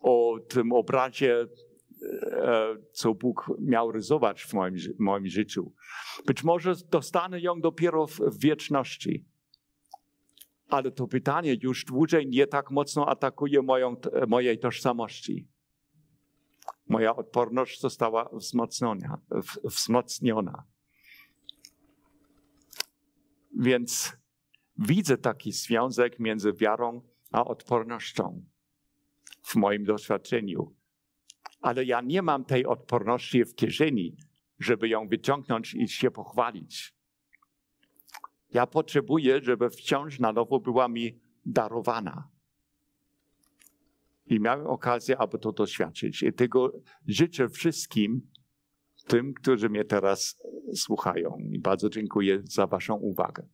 o 0.00 0.38
tym 0.48 0.72
obrazie, 0.72 1.46
e, 2.32 2.76
co 2.92 3.14
Bóg 3.14 3.50
miał 3.60 3.92
rysować 3.92 4.42
w 4.42 4.54
moim, 4.54 4.74
w 4.76 4.98
moim 4.98 5.26
życiu. 5.26 5.72
Być 6.26 6.44
może 6.44 6.74
dostanę 6.90 7.40
ją 7.40 7.60
dopiero 7.60 8.06
w, 8.06 8.16
w 8.16 8.40
wieczności 8.40 9.26
ale 10.68 10.90
to 10.90 11.06
pytanie 11.06 11.56
już 11.62 11.84
dłużej 11.84 12.26
nie 12.26 12.46
tak 12.46 12.70
mocno 12.70 13.08
atakuje 13.08 13.62
moją, 13.62 13.96
mojej 14.26 14.58
tożsamości. 14.58 15.48
Moja 16.88 17.16
odporność 17.16 17.80
została 17.80 18.28
wzmocniona. 18.32 19.20
wzmocniona. 19.64 20.64
Więc 23.58 24.16
widzę 24.78 25.18
taki 25.18 25.52
związek 25.52 26.18
między 26.18 26.52
wiarą 26.52 27.02
a 27.32 27.44
odpornością 27.44 28.44
w 29.42 29.56
moim 29.56 29.84
doświadczeniu. 29.84 30.74
Ale 31.60 31.84
ja 31.84 32.00
nie 32.00 32.22
mam 32.22 32.44
tej 32.44 32.66
odporności 32.66 33.44
w 33.44 33.54
kieszeni, 33.54 34.16
żeby 34.58 34.88
ją 34.88 35.08
wyciągnąć 35.08 35.74
i 35.74 35.88
się 35.88 36.10
pochwalić. 36.10 36.94
Ja 38.50 38.66
potrzebuję, 38.66 39.40
żeby 39.42 39.70
wciąż 39.70 40.18
na 40.18 40.32
nowo 40.32 40.60
była 40.60 40.88
mi 40.88 41.20
darowana. 41.46 42.28
I 44.26 44.40
miałem 44.40 44.66
okazję, 44.66 45.18
aby 45.18 45.38
to 45.38 45.52
doświadczyć. 45.52 46.22
I 46.22 46.32
tego 46.32 46.72
życzę 47.06 47.48
wszystkim 47.48 48.30
tym, 49.06 49.34
którzy 49.34 49.68
mnie 49.68 49.84
teraz 49.84 50.42
słuchają. 50.74 51.36
I 51.52 51.58
bardzo 51.58 51.90
dziękuję 51.90 52.40
za 52.44 52.66
Waszą 52.66 52.94
uwagę. 52.94 53.48